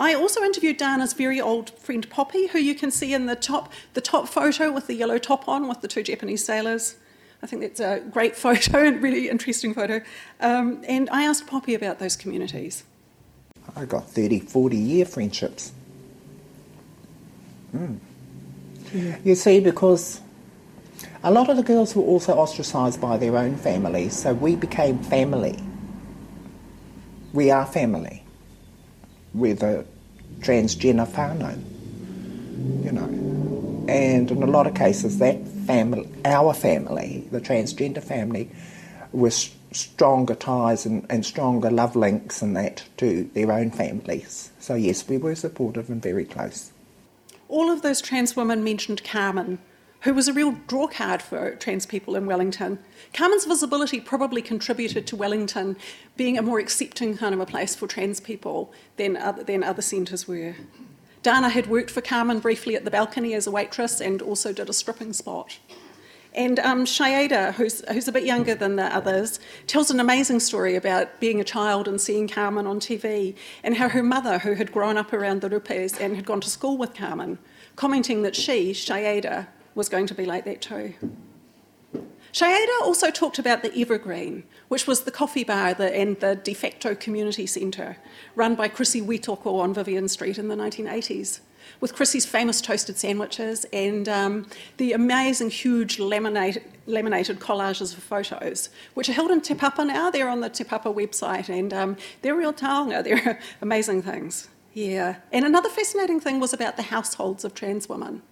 I 0.00 0.12
also 0.12 0.42
interviewed 0.42 0.76
Dana's 0.76 1.12
very 1.12 1.40
old 1.40 1.70
friend 1.70 2.08
Poppy, 2.10 2.48
who 2.48 2.58
you 2.58 2.74
can 2.74 2.90
see 2.90 3.14
in 3.14 3.26
the 3.26 3.36
top, 3.36 3.72
the 3.94 4.00
top 4.00 4.28
photo 4.28 4.72
with 4.72 4.88
the 4.88 4.94
yellow 4.94 5.18
top 5.18 5.46
on 5.48 5.68
with 5.68 5.82
the 5.82 5.88
two 5.88 6.02
Japanese 6.02 6.44
sailors. 6.44 6.96
I 7.42 7.46
think 7.46 7.62
that's 7.62 7.78
a 7.78 8.00
great 8.10 8.34
photo 8.44 8.84
and 8.84 9.00
really 9.00 9.28
interesting 9.28 9.72
photo. 9.72 10.00
Um, 10.40 10.82
and 10.88 11.08
I 11.10 11.22
asked 11.22 11.46
Poppy 11.46 11.74
about 11.74 12.00
those 12.00 12.16
communities. 12.16 12.82
I 13.76 13.84
got 13.84 14.10
30, 14.10 14.40
40 14.40 14.76
year 14.76 15.04
friendships. 15.04 15.72
Mm. 17.74 17.98
You 19.24 19.34
see, 19.34 19.60
because 19.60 20.20
a 21.24 21.30
lot 21.30 21.48
of 21.50 21.56
the 21.56 21.62
girls 21.62 21.96
were 21.96 22.02
also 22.02 22.34
ostracised 22.34 23.00
by 23.00 23.16
their 23.16 23.36
own 23.36 23.56
families, 23.56 24.14
so 24.14 24.32
we 24.32 24.54
became 24.54 24.98
family. 24.98 25.58
We 27.32 27.50
are 27.50 27.66
family. 27.66 28.22
We're 29.32 29.54
the 29.54 29.84
transgender 30.40 31.08
whānau, 31.08 31.58
you 32.84 32.92
know. 32.92 33.86
And 33.88 34.30
in 34.30 34.42
a 34.42 34.46
lot 34.46 34.66
of 34.66 34.74
cases, 34.74 35.18
that 35.18 35.46
family, 35.66 36.08
our 36.24 36.54
family, 36.54 37.26
the 37.32 37.40
transgender 37.40 38.02
family, 38.02 38.50
was 39.12 39.50
stronger 39.72 40.34
ties 40.34 40.86
and, 40.86 41.04
and 41.10 41.26
stronger 41.26 41.70
love 41.70 41.96
links 41.96 42.42
and 42.42 42.56
that 42.56 42.84
to 42.98 43.24
their 43.34 43.50
own 43.50 43.70
families. 43.70 44.52
So 44.60 44.74
yes, 44.74 45.08
we 45.08 45.18
were 45.18 45.34
supportive 45.34 45.90
and 45.90 46.00
very 46.00 46.24
close. 46.24 46.70
All 47.48 47.70
of 47.70 47.82
those 47.82 48.00
trans 48.00 48.36
women 48.36 48.64
mentioned 48.64 49.04
Carmen, 49.04 49.58
who 50.00 50.14
was 50.14 50.28
a 50.28 50.32
real 50.32 50.52
drawcard 50.68 51.22
for 51.22 51.54
trans 51.56 51.86
people 51.86 52.14
in 52.16 52.26
Wellington. 52.26 52.78
Carmen's 53.12 53.46
visibility 53.46 54.00
probably 54.00 54.42
contributed 54.42 55.06
to 55.06 55.16
Wellington 55.16 55.76
being 56.16 56.36
a 56.36 56.42
more 56.42 56.58
accepting 56.58 57.16
kind 57.16 57.34
of 57.34 57.40
a 57.40 57.46
place 57.46 57.74
for 57.74 57.86
trans 57.86 58.20
people 58.20 58.72
than 58.96 59.16
other, 59.16 59.42
than 59.42 59.62
other 59.62 59.82
centres 59.82 60.28
were. 60.28 60.56
Dana 61.22 61.48
had 61.48 61.68
worked 61.68 61.90
for 61.90 62.02
Carmen 62.02 62.38
briefly 62.38 62.76
at 62.76 62.84
the 62.84 62.90
balcony 62.90 63.32
as 63.32 63.46
a 63.46 63.50
waitress 63.50 63.98
and 64.00 64.20
also 64.20 64.52
did 64.52 64.68
a 64.68 64.74
stripping 64.74 65.14
spot. 65.14 65.58
And 66.34 66.58
um, 66.60 66.84
Shayada, 66.84 67.54
who's, 67.54 67.88
who's 67.88 68.08
a 68.08 68.12
bit 68.12 68.24
younger 68.24 68.56
than 68.56 68.74
the 68.74 68.84
others, 68.84 69.38
tells 69.68 69.90
an 69.90 70.00
amazing 70.00 70.40
story 70.40 70.74
about 70.74 71.20
being 71.20 71.40
a 71.40 71.44
child 71.44 71.86
and 71.86 72.00
seeing 72.00 72.26
Carmen 72.26 72.66
on 72.66 72.80
TV 72.80 73.36
and 73.62 73.76
how 73.76 73.88
her 73.88 74.02
mother, 74.02 74.38
who 74.40 74.54
had 74.54 74.72
grown 74.72 74.96
up 74.96 75.12
around 75.12 75.42
the 75.42 75.48
Rupes 75.48 75.98
and 76.00 76.16
had 76.16 76.26
gone 76.26 76.40
to 76.40 76.50
school 76.50 76.76
with 76.76 76.92
Carmen, 76.92 77.38
commenting 77.76 78.22
that 78.22 78.34
she, 78.34 78.72
Shayada, 78.72 79.46
was 79.76 79.88
going 79.88 80.06
to 80.08 80.14
be 80.14 80.26
like 80.26 80.44
that 80.44 80.60
too. 80.60 80.94
Shayada 82.32 82.80
also 82.82 83.12
talked 83.12 83.38
about 83.38 83.62
the 83.62 83.72
Evergreen, 83.80 84.42
which 84.66 84.88
was 84.88 85.02
the 85.02 85.12
coffee 85.12 85.44
bar 85.44 85.76
and 85.78 86.18
the 86.18 86.34
de 86.34 86.52
facto 86.52 86.96
community 86.96 87.46
centre 87.46 87.96
run 88.34 88.56
by 88.56 88.66
Chrissy 88.66 89.00
Witoko 89.00 89.60
on 89.60 89.72
Vivian 89.72 90.08
Street 90.08 90.36
in 90.36 90.48
the 90.48 90.56
1980s 90.56 91.40
with 91.80 91.94
Chrissy's 91.94 92.26
famous 92.26 92.60
toasted 92.60 92.96
sandwiches 92.96 93.64
and 93.72 94.08
um, 94.08 94.46
the 94.76 94.92
amazing, 94.92 95.50
huge 95.50 95.98
laminated, 95.98 96.62
laminated 96.86 97.40
collages 97.40 97.96
of 97.96 98.02
photos, 98.02 98.70
which 98.94 99.08
are 99.08 99.12
held 99.12 99.30
in 99.30 99.40
Te 99.40 99.54
Papa 99.54 99.84
now. 99.84 100.10
They're 100.10 100.28
on 100.28 100.40
the 100.40 100.50
Te 100.50 100.64
Papa 100.64 100.92
website, 100.92 101.48
and 101.48 101.72
um, 101.72 101.96
they're 102.22 102.34
real 102.34 102.52
taonga. 102.52 103.02
They're 103.04 103.40
amazing 103.60 104.02
things. 104.02 104.48
Yeah. 104.72 105.16
And 105.32 105.44
another 105.44 105.68
fascinating 105.68 106.20
thing 106.20 106.40
was 106.40 106.52
about 106.52 106.76
the 106.76 106.82
households 106.82 107.44
of 107.44 107.54
trans 107.54 107.88
women. 107.88 108.22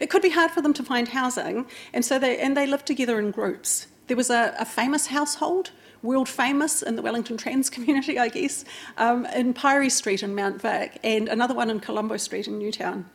It 0.00 0.08
could 0.08 0.22
be 0.22 0.30
hard 0.30 0.50
for 0.50 0.62
them 0.62 0.72
to 0.74 0.82
find 0.82 1.08
housing, 1.08 1.66
and 1.92 2.04
so 2.04 2.18
they 2.18 2.38
and 2.38 2.56
they 2.56 2.66
lived 2.66 2.86
together 2.86 3.18
in 3.18 3.30
groups. 3.30 3.86
There 4.06 4.16
was 4.16 4.30
a, 4.30 4.54
a 4.58 4.64
famous 4.64 5.08
household 5.08 5.70
world 6.02 6.28
famous 6.28 6.82
in 6.82 6.96
the 6.96 7.02
Wellington 7.02 7.36
trans 7.36 7.70
community, 7.76 8.18
I 8.18 8.28
guess, 8.28 8.64
um, 8.98 9.26
in 9.26 9.54
Pirie 9.54 9.90
Street 9.90 10.22
in 10.22 10.34
Mount 10.34 10.60
Vic, 10.60 10.98
and 11.02 11.28
another 11.28 11.54
one 11.54 11.70
in 11.70 11.80
Colombo 11.80 12.16
Street 12.16 12.46
in 12.46 12.58
Newtown. 12.58 13.08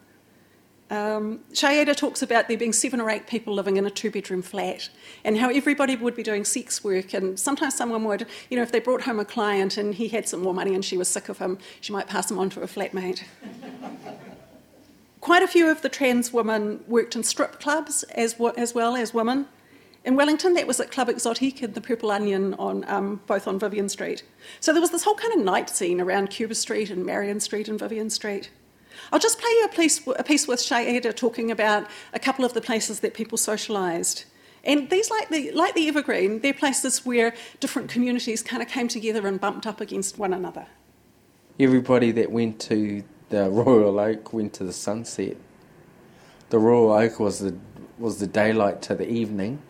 Um, 0.90 1.42
Shayada 1.52 1.96
talks 1.96 2.22
about 2.22 2.48
there 2.48 2.58
being 2.58 2.72
seven 2.72 3.02
or 3.02 3.10
eight 3.10 3.28
people 3.28 3.54
living 3.54 3.76
in 3.76 3.86
a 3.86 3.90
two 3.90 4.10
bedroom 4.10 4.42
flat 4.42 4.90
and 5.26 5.38
how 5.38 5.50
everybody 5.50 5.98
would 5.98 6.16
be 6.16 6.24
doing 6.24 6.46
sex 6.46 6.82
work. 6.82 7.14
And 7.14 7.38
sometimes 7.38 7.76
someone 7.76 8.06
would, 8.06 8.26
you 8.50 8.56
know, 8.56 8.64
if 8.64 8.72
they 8.72 8.80
brought 8.80 9.02
home 9.02 9.20
a 9.20 9.26
client 9.26 9.76
and 9.76 9.96
he 9.96 10.08
had 10.08 10.30
some 10.30 10.42
more 10.42 10.54
money 10.54 10.74
and 10.74 10.86
she 10.86 10.96
was 10.96 11.10
sick 11.10 11.28
of 11.28 11.40
him, 11.40 11.58
she 11.82 11.92
might 11.92 12.08
pass 12.08 12.32
him 12.32 12.40
on 12.40 12.50
to 12.52 12.62
a 12.62 12.68
flatmate. 12.68 13.24
Quite 15.20 15.44
a 15.44 15.48
few 15.48 15.70
of 15.70 15.82
the 15.82 15.90
trans 15.90 16.32
women 16.32 16.82
worked 16.88 17.16
in 17.16 17.24
strip 17.24 17.60
clubs 17.60 18.04
as, 18.04 18.40
as 18.56 18.74
well 18.74 18.96
as 18.96 19.14
women. 19.14 19.48
In 20.08 20.16
Wellington, 20.16 20.54
that 20.54 20.66
was 20.66 20.80
at 20.80 20.90
Club 20.90 21.10
Exotique 21.10 21.62
and 21.62 21.74
the 21.74 21.82
Purple 21.82 22.12
Onion 22.12 22.54
on 22.54 22.86
um, 22.88 23.20
both 23.28 23.46
on 23.46 23.60
Vivian 23.60 23.90
Street. 23.90 24.24
So 24.62 24.72
there 24.72 24.80
was 24.80 24.92
this 24.92 25.04
whole 25.04 25.16
kind 25.16 25.34
of 25.34 25.44
night 25.44 25.70
scene 25.70 26.00
around 26.00 26.30
Cuba 26.30 26.56
Street 26.56 26.90
and 26.90 27.06
Marion 27.06 27.42
Street 27.42 27.68
and 27.68 27.78
Vivian 27.78 28.10
Street. 28.10 28.50
I'll 29.12 29.20
just 29.20 29.38
play 29.38 29.50
you 29.50 29.66
a 29.66 29.76
piece, 29.76 30.08
a 30.08 30.24
piece 30.24 30.48
with 30.48 30.62
Shayada 30.62 31.14
talking 31.14 31.52
about 31.52 31.88
a 32.14 32.20
couple 32.20 32.46
of 32.46 32.54
the 32.54 32.62
places 32.62 33.02
that 33.02 33.16
people 33.16 33.38
socialised. 33.38 34.24
And 34.64 34.90
these, 34.90 35.12
like 35.12 35.28
the, 35.28 35.52
like 35.52 35.76
the 35.76 35.90
Evergreen, 35.90 36.40
they're 36.40 36.54
places 36.54 37.06
where 37.06 37.34
different 37.60 37.90
communities 37.90 38.42
kind 38.42 38.64
of 38.64 38.70
came 38.70 38.88
together 38.88 39.28
and 39.28 39.42
bumped 39.42 39.68
up 39.68 39.82
against 39.82 40.18
one 40.18 40.32
another. 40.32 40.68
Everybody 41.60 42.12
that 42.12 42.32
went 42.32 42.62
to 42.62 43.04
the 43.28 43.50
Royal 43.50 44.00
Oak 44.00 44.32
went 44.32 44.54
to 44.54 44.64
the 44.64 44.72
sunset. 44.72 45.36
The 46.50 46.60
Royal 46.60 46.94
Oak 46.94 47.20
was 47.20 47.40
the, 47.40 47.58
was 48.00 48.22
the 48.22 48.28
daylight 48.28 48.82
to 48.84 48.96
the 48.96 49.10
evening 49.12 49.62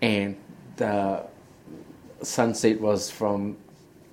and 0.00 0.36
the 0.76 1.24
sunset 2.22 2.80
was 2.80 3.10
from 3.10 3.56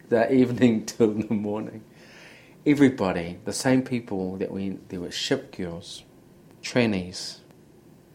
the 0.09 0.31
evening 0.41 0.85
till 0.85 1.13
the 1.13 1.33
morning. 1.33 1.83
Everybody, 2.65 3.39
the 3.43 3.53
same 3.53 3.81
people 3.81 4.37
that 4.37 4.51
went, 4.51 4.89
there 4.89 5.01
were 5.01 5.11
ship 5.11 5.55
girls, 5.55 6.03
trannies, 6.61 7.39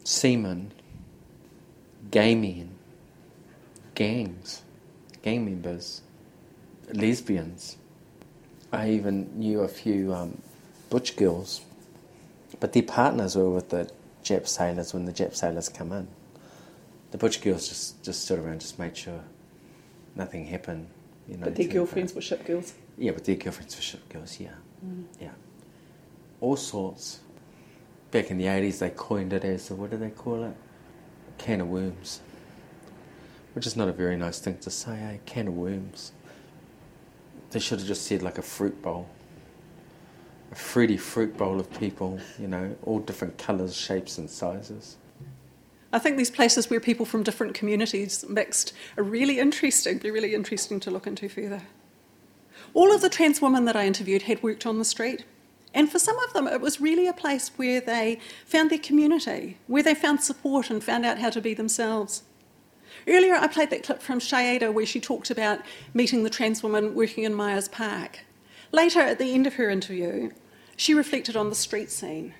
seamen, 0.05 0.73
gay 2.11 2.35
men, 2.35 2.71
gangs, 3.95 4.63
gang 5.21 5.45
members, 5.45 6.01
lesbians. 6.93 7.77
I 8.73 8.91
even 8.91 9.39
knew 9.39 9.61
a 9.61 9.69
few 9.69 10.15
um, 10.15 10.41
butch 10.89 11.17
girls, 11.17 11.61
but 12.59 12.73
their 12.73 12.83
partners 12.83 13.37
were 13.37 13.51
with 13.51 13.69
the 13.69 13.91
Jap 14.25 14.49
sailors 14.49 14.95
when 14.95 15.05
the 15.05 15.13
Jap 15.13 15.35
sailors 15.35 15.69
come 15.69 15.93
in 15.93 16.09
the 17.11 17.19
butch 17.19 17.41
girls 17.41 17.69
just 17.69 18.03
just 18.03 18.25
stood 18.25 18.39
around, 18.39 18.61
just 18.61 18.79
made 18.79 18.97
sure 18.97 19.23
nothing 20.15 20.47
happened. 20.47 20.89
You 21.29 21.37
know, 21.37 21.45
but 21.45 21.57
their 21.57 21.69
girlfriends 21.69 22.15
were 22.15 22.21
ship 22.21 22.45
girls. 22.45 22.75
Yeah, 22.97 23.13
but 23.13 23.25
their 23.25 23.37
girlfriends 23.37 23.77
were 23.77 23.83
ship 23.83 24.09
girls. 24.09 24.39
Yeah, 24.41 24.55
mm. 24.85 25.05
yeah, 25.21 25.33
all 26.41 26.57
sorts. 26.57 27.21
Back 28.11 28.31
in 28.31 28.39
the 28.39 28.47
eighties, 28.47 28.79
they 28.79 28.91
coined 28.91 29.33
it 29.33 29.45
as 29.45 29.71
what 29.71 29.91
do 29.91 29.99
they 29.99 30.11
call 30.11 30.45
it? 30.45 30.57
A 31.29 31.43
can 31.43 31.61
of 31.61 31.69
worms, 31.69 32.21
which 33.55 33.67
is 33.67 33.77
not 33.77 33.89
a 33.89 33.93
very 33.93 34.17
nice 34.17 34.39
thing 34.39 34.59
to 34.59 34.71
say. 34.71 34.93
A 34.93 35.15
eh? 35.15 35.19
can 35.27 35.49
of 35.49 35.55
worms. 35.55 36.13
They 37.51 37.61
should 37.61 37.79
have 37.79 37.89
just 37.89 38.07
said 38.07 38.23
like 38.23 38.39
a 38.39 38.43
fruit 38.43 38.81
bowl. 38.83 39.09
A 40.51 40.55
fruity 40.55 40.97
fruit 40.97 41.37
bowl 41.37 41.61
of 41.61 41.71
people, 41.79 42.19
you 42.39 42.49
know, 42.49 42.75
all 42.83 43.01
different 43.01 43.37
colours, 43.37 43.77
shapes, 43.77 44.17
and 44.17 44.31
sizes. 44.31 44.97
I 45.93 45.99
think 45.99 46.17
these 46.17 46.31
places 46.31 46.69
where 46.69 46.81
people 46.81 47.07
from 47.07 47.23
different 47.23 47.55
communities 47.55 48.25
mixed 48.29 48.75
are 48.99 49.03
really 49.03 49.39
interesting, 49.39 49.99
be 49.99 50.11
really 50.11 50.35
interesting 50.35 50.81
to 50.81 50.91
look 50.91 51.07
into 51.07 51.29
further. 51.29 51.63
All 52.75 52.93
of 52.93 53.01
the 53.01 53.09
trans 53.09 53.41
women 53.41 53.65
that 53.65 53.77
I 53.77 53.87
interviewed 53.87 54.23
had 54.23 54.43
worked 54.43 54.67
on 54.67 54.79
the 54.79 54.85
street, 54.85 55.25
and 55.73 55.91
for 55.91 55.99
some 55.99 56.19
of 56.21 56.33
them, 56.33 56.47
it 56.47 56.61
was 56.61 56.81
really 56.81 57.07
a 57.07 57.13
place 57.13 57.51
where 57.57 57.81
they 57.81 58.21
found 58.45 58.71
their 58.71 58.79
community, 58.79 59.57
where 59.67 59.83
they 59.83 59.95
found 59.95 60.23
support 60.23 60.71
and 60.71 60.85
found 60.85 61.07
out 61.07 61.19
how 61.19 61.31
to 61.31 61.41
be 61.41 61.55
themselves. 61.55 62.23
Earlier, 63.07 63.35
I 63.35 63.47
played 63.47 63.71
that 63.71 63.85
clip 63.85 64.03
from 64.03 64.19
Shayada 64.19 64.73
where 64.73 64.87
she 64.87 65.01
talked 65.01 65.31
about 65.31 65.61
meeting 65.95 66.23
the 66.23 66.31
trans 66.31 66.63
woman 66.63 66.95
working 66.95 67.25
in 67.25 67.35
Myers 67.35 67.69
Park. 67.69 68.21
Later, 68.73 69.01
at 69.01 69.19
the 69.19 69.33
end 69.33 69.47
of 69.47 69.55
her 69.55 69.71
interview, 69.71 70.31
she 70.77 70.93
reflected 70.93 71.37
on 71.37 71.49
the 71.49 71.55
street 71.55 71.91
scene 71.91 72.35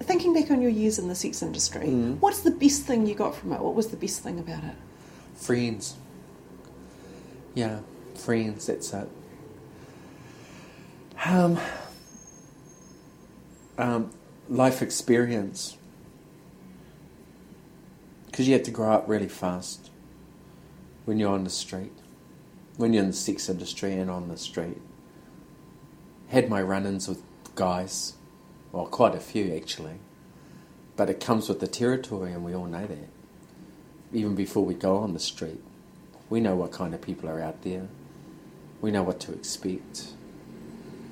Thinking 0.00 0.34
back 0.34 0.50
on 0.50 0.60
your 0.60 0.70
years 0.70 0.98
in 0.98 1.08
the 1.08 1.14
sex 1.14 1.42
industry, 1.42 1.86
mm. 1.86 2.18
what's 2.20 2.40
the 2.40 2.50
best 2.50 2.82
thing 2.82 3.06
you 3.06 3.14
got 3.14 3.34
from 3.34 3.52
it? 3.52 3.60
What 3.60 3.74
was 3.74 3.88
the 3.88 3.96
best 3.96 4.22
thing 4.22 4.38
about 4.38 4.62
it? 4.62 4.74
Friends. 5.34 5.96
Yeah, 7.54 7.80
friends, 8.14 8.66
that's 8.66 8.92
it. 8.92 9.08
Um, 11.24 11.58
um, 13.78 14.10
life 14.48 14.82
experience. 14.82 15.78
Because 18.26 18.46
you 18.46 18.52
had 18.52 18.64
to 18.64 18.70
grow 18.70 18.92
up 18.92 19.08
really 19.08 19.28
fast 19.28 19.90
when 21.06 21.18
you're 21.18 21.32
on 21.32 21.44
the 21.44 21.50
street, 21.50 21.92
when 22.76 22.92
you're 22.92 23.02
in 23.02 23.10
the 23.10 23.16
sex 23.16 23.48
industry 23.48 23.94
and 23.94 24.10
on 24.10 24.28
the 24.28 24.36
street. 24.36 24.80
Had 26.28 26.50
my 26.50 26.60
run 26.60 26.84
ins 26.84 27.08
with 27.08 27.22
guys 27.54 28.12
well, 28.72 28.86
quite 28.86 29.14
a 29.14 29.20
few 29.20 29.54
actually. 29.54 29.98
But 30.96 31.10
it 31.10 31.20
comes 31.20 31.48
with 31.48 31.60
the 31.60 31.66
territory, 31.66 32.32
and 32.32 32.44
we 32.44 32.54
all 32.54 32.66
know 32.66 32.86
that. 32.86 33.08
Even 34.12 34.34
before 34.34 34.64
we 34.64 34.74
go 34.74 34.96
on 34.96 35.12
the 35.12 35.18
street, 35.18 35.62
we 36.30 36.40
know 36.40 36.56
what 36.56 36.72
kind 36.72 36.94
of 36.94 37.02
people 37.02 37.28
are 37.28 37.40
out 37.40 37.62
there. 37.62 37.86
We 38.80 38.90
know 38.90 39.02
what 39.02 39.20
to 39.20 39.32
expect. 39.32 40.08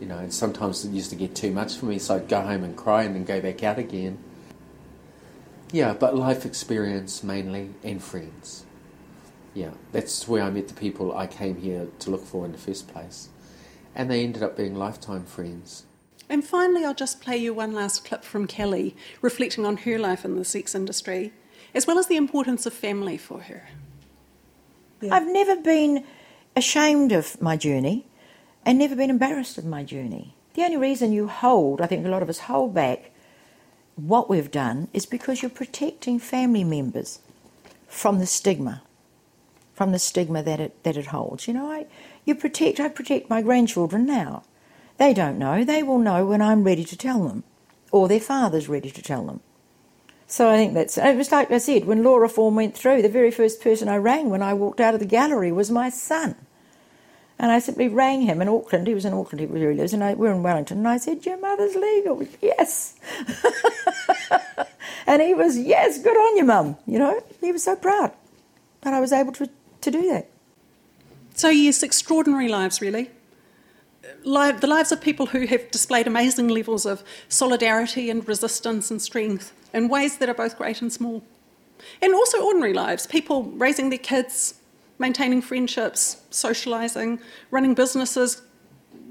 You 0.01 0.07
know, 0.07 0.19
and 0.19 0.33
sometimes 0.33 0.85
it 0.85 0.91
used 0.91 1.11
to 1.11 1.17
get 1.17 1.35
too 1.35 1.51
much 1.51 1.77
for 1.77 1.87
me, 1.87 1.99
so 1.99 2.17
I'd 2.17 2.29
go 2.29 2.41
home 2.41 2.65
and 2.65 2.77
cry 2.77 3.03
and 3.05 3.15
then 3.15 3.25
go 3.25 3.41
back 3.41 3.63
out 3.63 3.79
again. 3.79 4.19
Yeah, 5.71 5.93
but 5.93 6.17
life 6.17 6.47
experience 6.47 7.23
mainly 7.23 7.71
and 7.83 8.03
friends. 8.03 8.65
Yeah, 9.55 9.71
that's 9.93 10.27
where 10.27 10.43
I 10.43 10.51
met 10.51 10.69
the 10.69 10.75
people 10.75 11.17
I 11.17 11.27
came 11.27 11.57
here 11.57 11.89
to 12.01 12.11
look 12.11 12.25
for 12.25 12.45
in 12.45 12.53
the 12.53 12.59
first 12.59 12.89
place. 12.89 13.29
And 13.95 14.11
they 14.11 14.25
ended 14.25 14.43
up 14.43 14.57
being 14.57 14.75
lifetime 14.75 15.25
friends. 15.25 15.85
And 16.35 16.45
finally, 16.45 16.85
I'll 16.85 16.95
just 16.95 17.21
play 17.21 17.37
you 17.37 17.55
one 17.55 17.75
last 17.75 18.05
clip 18.05 18.25
from 18.25 18.49
Kelly, 18.49 18.97
reflecting 19.23 19.65
on 19.65 19.77
her 19.77 20.01
life 20.01 20.25
in 20.25 20.35
the 20.35 20.45
sex 20.45 20.75
industry, 20.75 21.33
as 21.73 21.87
well 21.87 21.97
as 21.97 22.09
the 22.09 22.17
importance 22.17 22.67
of 22.67 22.73
family 22.73 23.17
for 23.17 23.43
her. 23.43 23.69
I've 25.13 25.29
never 25.29 25.55
been 25.55 26.05
ashamed 26.57 27.13
of 27.13 27.41
my 27.41 27.57
journey 27.57 28.07
and 28.67 28.77
never 28.77 28.97
been 28.97 29.11
embarrassed 29.11 29.59
of 29.59 29.65
my 29.65 29.85
journey. 29.85 30.35
The 30.55 30.65
only 30.65 30.77
reason 30.77 31.13
you 31.13 31.29
hold, 31.29 31.81
I 31.81 31.87
think 31.87 32.05
a 32.05 32.09
lot 32.09 32.25
of 32.25 32.29
us 32.29 32.41
hold 32.41 32.75
back 32.75 33.13
what 33.95 34.29
we've 34.29 34.51
done, 34.51 34.89
is 34.93 35.07
because 35.07 35.41
you're 35.41 35.51
protecting 35.51 36.19
family 36.19 36.65
members 36.65 37.21
from 37.87 38.19
the 38.19 38.27
stigma, 38.27 38.83
from 39.73 39.93
the 39.93 40.01
stigma 40.01 40.43
that 40.43 40.59
it, 40.59 40.83
that 40.83 40.97
it 40.97 41.07
holds. 41.07 41.47
You 41.47 41.55
know, 41.55 41.71
I, 41.71 41.87
you 42.25 42.35
protect, 42.35 42.81
I 42.81 42.89
protect 42.89 43.31
my 43.31 43.41
grandchildren 43.41 44.05
now. 44.05 44.43
They 44.97 45.13
don't 45.13 45.39
know. 45.39 45.65
They 45.65 45.83
will 45.83 45.99
know 45.99 46.25
when 46.25 46.41
I'm 46.41 46.65
ready 46.65 46.85
to 46.85 46.97
tell 46.97 47.27
them, 47.27 47.43
or 47.91 48.09
their 48.09 48.21
father's 48.21 48.69
ready 48.69 48.91
to 48.91 49.03
tell 49.03 49.25
them. 49.25 49.41
So 50.27 50.51
I 50.51 50.57
think 50.57 50.75
that's. 50.75 50.97
It 50.97 51.17
was 51.17 51.33
like 51.33 51.51
I 51.51 51.59
said 51.59 51.85
when 51.85 52.03
law 52.03 52.17
reform 52.17 52.55
went 52.55 52.77
through. 52.77 53.03
The 53.03 53.09
very 53.09 53.31
first 53.31 53.61
person 53.61 53.89
I 53.89 53.97
rang 53.97 54.31
when 54.31 54.43
I 54.43 54.55
walked 54.55 54.81
out 54.81 54.95
of 54.95 55.01
the 55.01 55.07
gallery 55.07 55.53
was 55.53 55.71
my 55.71 55.91
son, 55.91 56.37
and 57.39 57.51
I 57.51 57.59
simply 57.59 57.89
rang 57.89 58.23
him 58.23 58.41
in 58.41 58.49
Auckland. 58.49 58.87
He 58.87 58.95
was 58.95 59.05
in 59.05 59.13
Auckland, 59.13 59.41
he 59.41 59.47
really 59.47 59.75
lives, 59.75 59.93
and 59.93 60.03
I, 60.03 60.15
we're 60.15 60.33
in 60.33 60.43
Wellington. 60.43 60.79
And 60.79 60.89
I 60.89 60.97
said, 60.97 61.27
"Your 61.27 61.39
mother's 61.39 61.75
legal." 61.75 62.27
Yes. 62.41 62.97
and 65.07 65.21
he 65.21 65.35
was, 65.35 65.59
"Yes, 65.59 65.99
good 65.99 66.17
on 66.17 66.37
you, 66.37 66.45
mum." 66.45 66.77
You 66.87 66.99
know, 66.99 67.21
he 67.41 67.53
was 67.53 67.65
so 67.65 67.77
proud 67.77 68.13
that 68.83 68.95
I 68.95 69.01
was 69.01 69.13
able 69.13 69.33
to 69.33 69.51
to 69.83 69.91
do 69.91 70.09
that. 70.11 70.31
So, 71.35 71.49
yes, 71.49 71.83
extraordinary 71.83 72.49
lives, 72.49 72.81
really. 72.81 73.11
The 74.25 74.67
lives 74.67 74.93
of 74.93 75.01
people 75.01 75.27
who 75.27 75.47
have 75.47 75.71
displayed 75.71 76.07
amazing 76.07 76.49
levels 76.49 76.87
of 76.87 77.03
solidarity 77.29 78.11
and 78.11 78.27
resistance 78.27 78.91
and 78.91 79.01
strength 79.01 79.53
in 79.73 79.89
ways 79.89 80.19
that 80.19 80.29
are 80.29 80.35
both 80.35 80.57
great 80.57 80.81
and 80.83 80.93
small. 80.93 81.23
And 82.01 82.15
also 82.15 82.43
ordinary 82.43 82.73
lives, 82.73 83.07
people 83.07 83.45
raising 83.45 83.91
their 83.91 83.99
kids, 83.99 84.55
maintaining 84.99 85.43
friendships, 85.43 86.23
socialising, 86.31 87.21
running 87.51 87.75
businesses. 87.75 88.43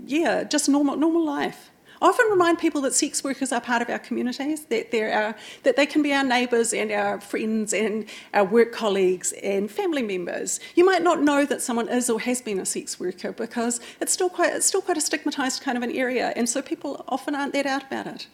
Yeah, 0.06 0.44
just 0.44 0.70
normal, 0.70 0.96
normal 0.96 1.24
life. 1.24 1.70
I 2.04 2.08
often 2.08 2.28
remind 2.30 2.60
people 2.60 2.82
that 2.82 2.94
sex 2.94 3.24
workers 3.24 3.54
are 3.54 3.62
part 3.62 3.82
of 3.82 3.90
our 3.90 3.98
communities, 3.98 4.66
that, 4.66 4.92
they're 4.92 5.14
our, 5.14 5.36
that 5.64 5.78
they 5.78 5.86
can 5.86 6.04
be 6.04 6.12
our 6.12 6.24
neighbours 6.26 6.74
and 6.74 6.92
our 6.92 7.22
friends 7.22 7.74
and 7.74 8.08
our 8.34 8.44
work 8.44 8.74
colleagues 8.74 9.32
and 9.42 9.72
family 9.72 10.04
members. 10.04 10.60
You 10.76 10.84
might 10.84 11.02
not 11.02 11.22
know 11.22 11.46
that 11.46 11.62
someone 11.62 11.88
is 11.88 12.10
or 12.10 12.20
has 12.20 12.42
been 12.42 12.60
a 12.60 12.66
sex 12.66 13.00
worker 13.00 13.32
because 13.32 13.80
it's 14.02 14.12
still 14.12 14.30
quite, 14.30 14.54
it's 14.54 14.66
still 14.66 14.82
quite 14.82 14.98
a 14.98 15.00
stigmatised 15.00 15.62
kind 15.62 15.78
of 15.78 15.84
an 15.84 15.92
area, 15.92 16.34
and 16.36 16.50
so 16.50 16.62
people 16.62 17.06
often 17.08 17.36
aren't 17.36 17.54
that 17.54 17.66
out 17.66 17.86
about 17.86 18.08
it. 18.08 18.28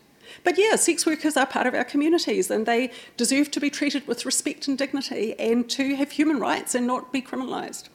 But 0.44 0.58
yeah, 0.58 0.76
sex 0.76 1.06
workers 1.06 1.38
are 1.38 1.46
part 1.46 1.68
of 1.68 1.76
our 1.76 1.84
communities 1.84 2.50
and 2.50 2.66
they 2.66 2.92
deserve 3.18 3.52
to 3.52 3.60
be 3.60 3.70
treated 3.70 4.08
with 4.08 4.26
respect 4.26 4.68
and 4.68 4.80
dignity 4.80 5.40
and 5.40 5.70
to 5.70 5.96
have 5.96 6.12
human 6.12 6.40
rights 6.40 6.74
and 6.74 6.88
not 6.88 7.14
be 7.14 7.22
criminalised. 7.22 7.90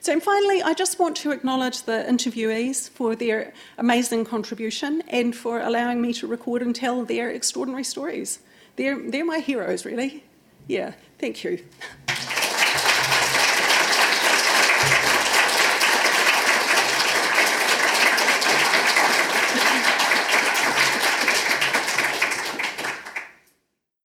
So, 0.00 0.12
and 0.12 0.22
finally, 0.22 0.62
I 0.62 0.74
just 0.74 0.98
want 0.98 1.16
to 1.18 1.32
acknowledge 1.32 1.82
the 1.82 2.04
interviewees 2.08 2.88
for 2.90 3.16
their 3.16 3.52
amazing 3.78 4.24
contribution 4.24 5.02
and 5.08 5.34
for 5.34 5.60
allowing 5.60 6.00
me 6.00 6.12
to 6.14 6.26
record 6.26 6.62
and 6.62 6.74
tell 6.74 7.04
their 7.04 7.30
extraordinary 7.30 7.84
stories. 7.84 8.38
They're, 8.76 8.98
they're 9.10 9.24
my 9.24 9.38
heroes, 9.38 9.84
really. 9.84 10.24
Yeah, 10.68 10.92
thank 11.18 11.42
you. 11.44 11.64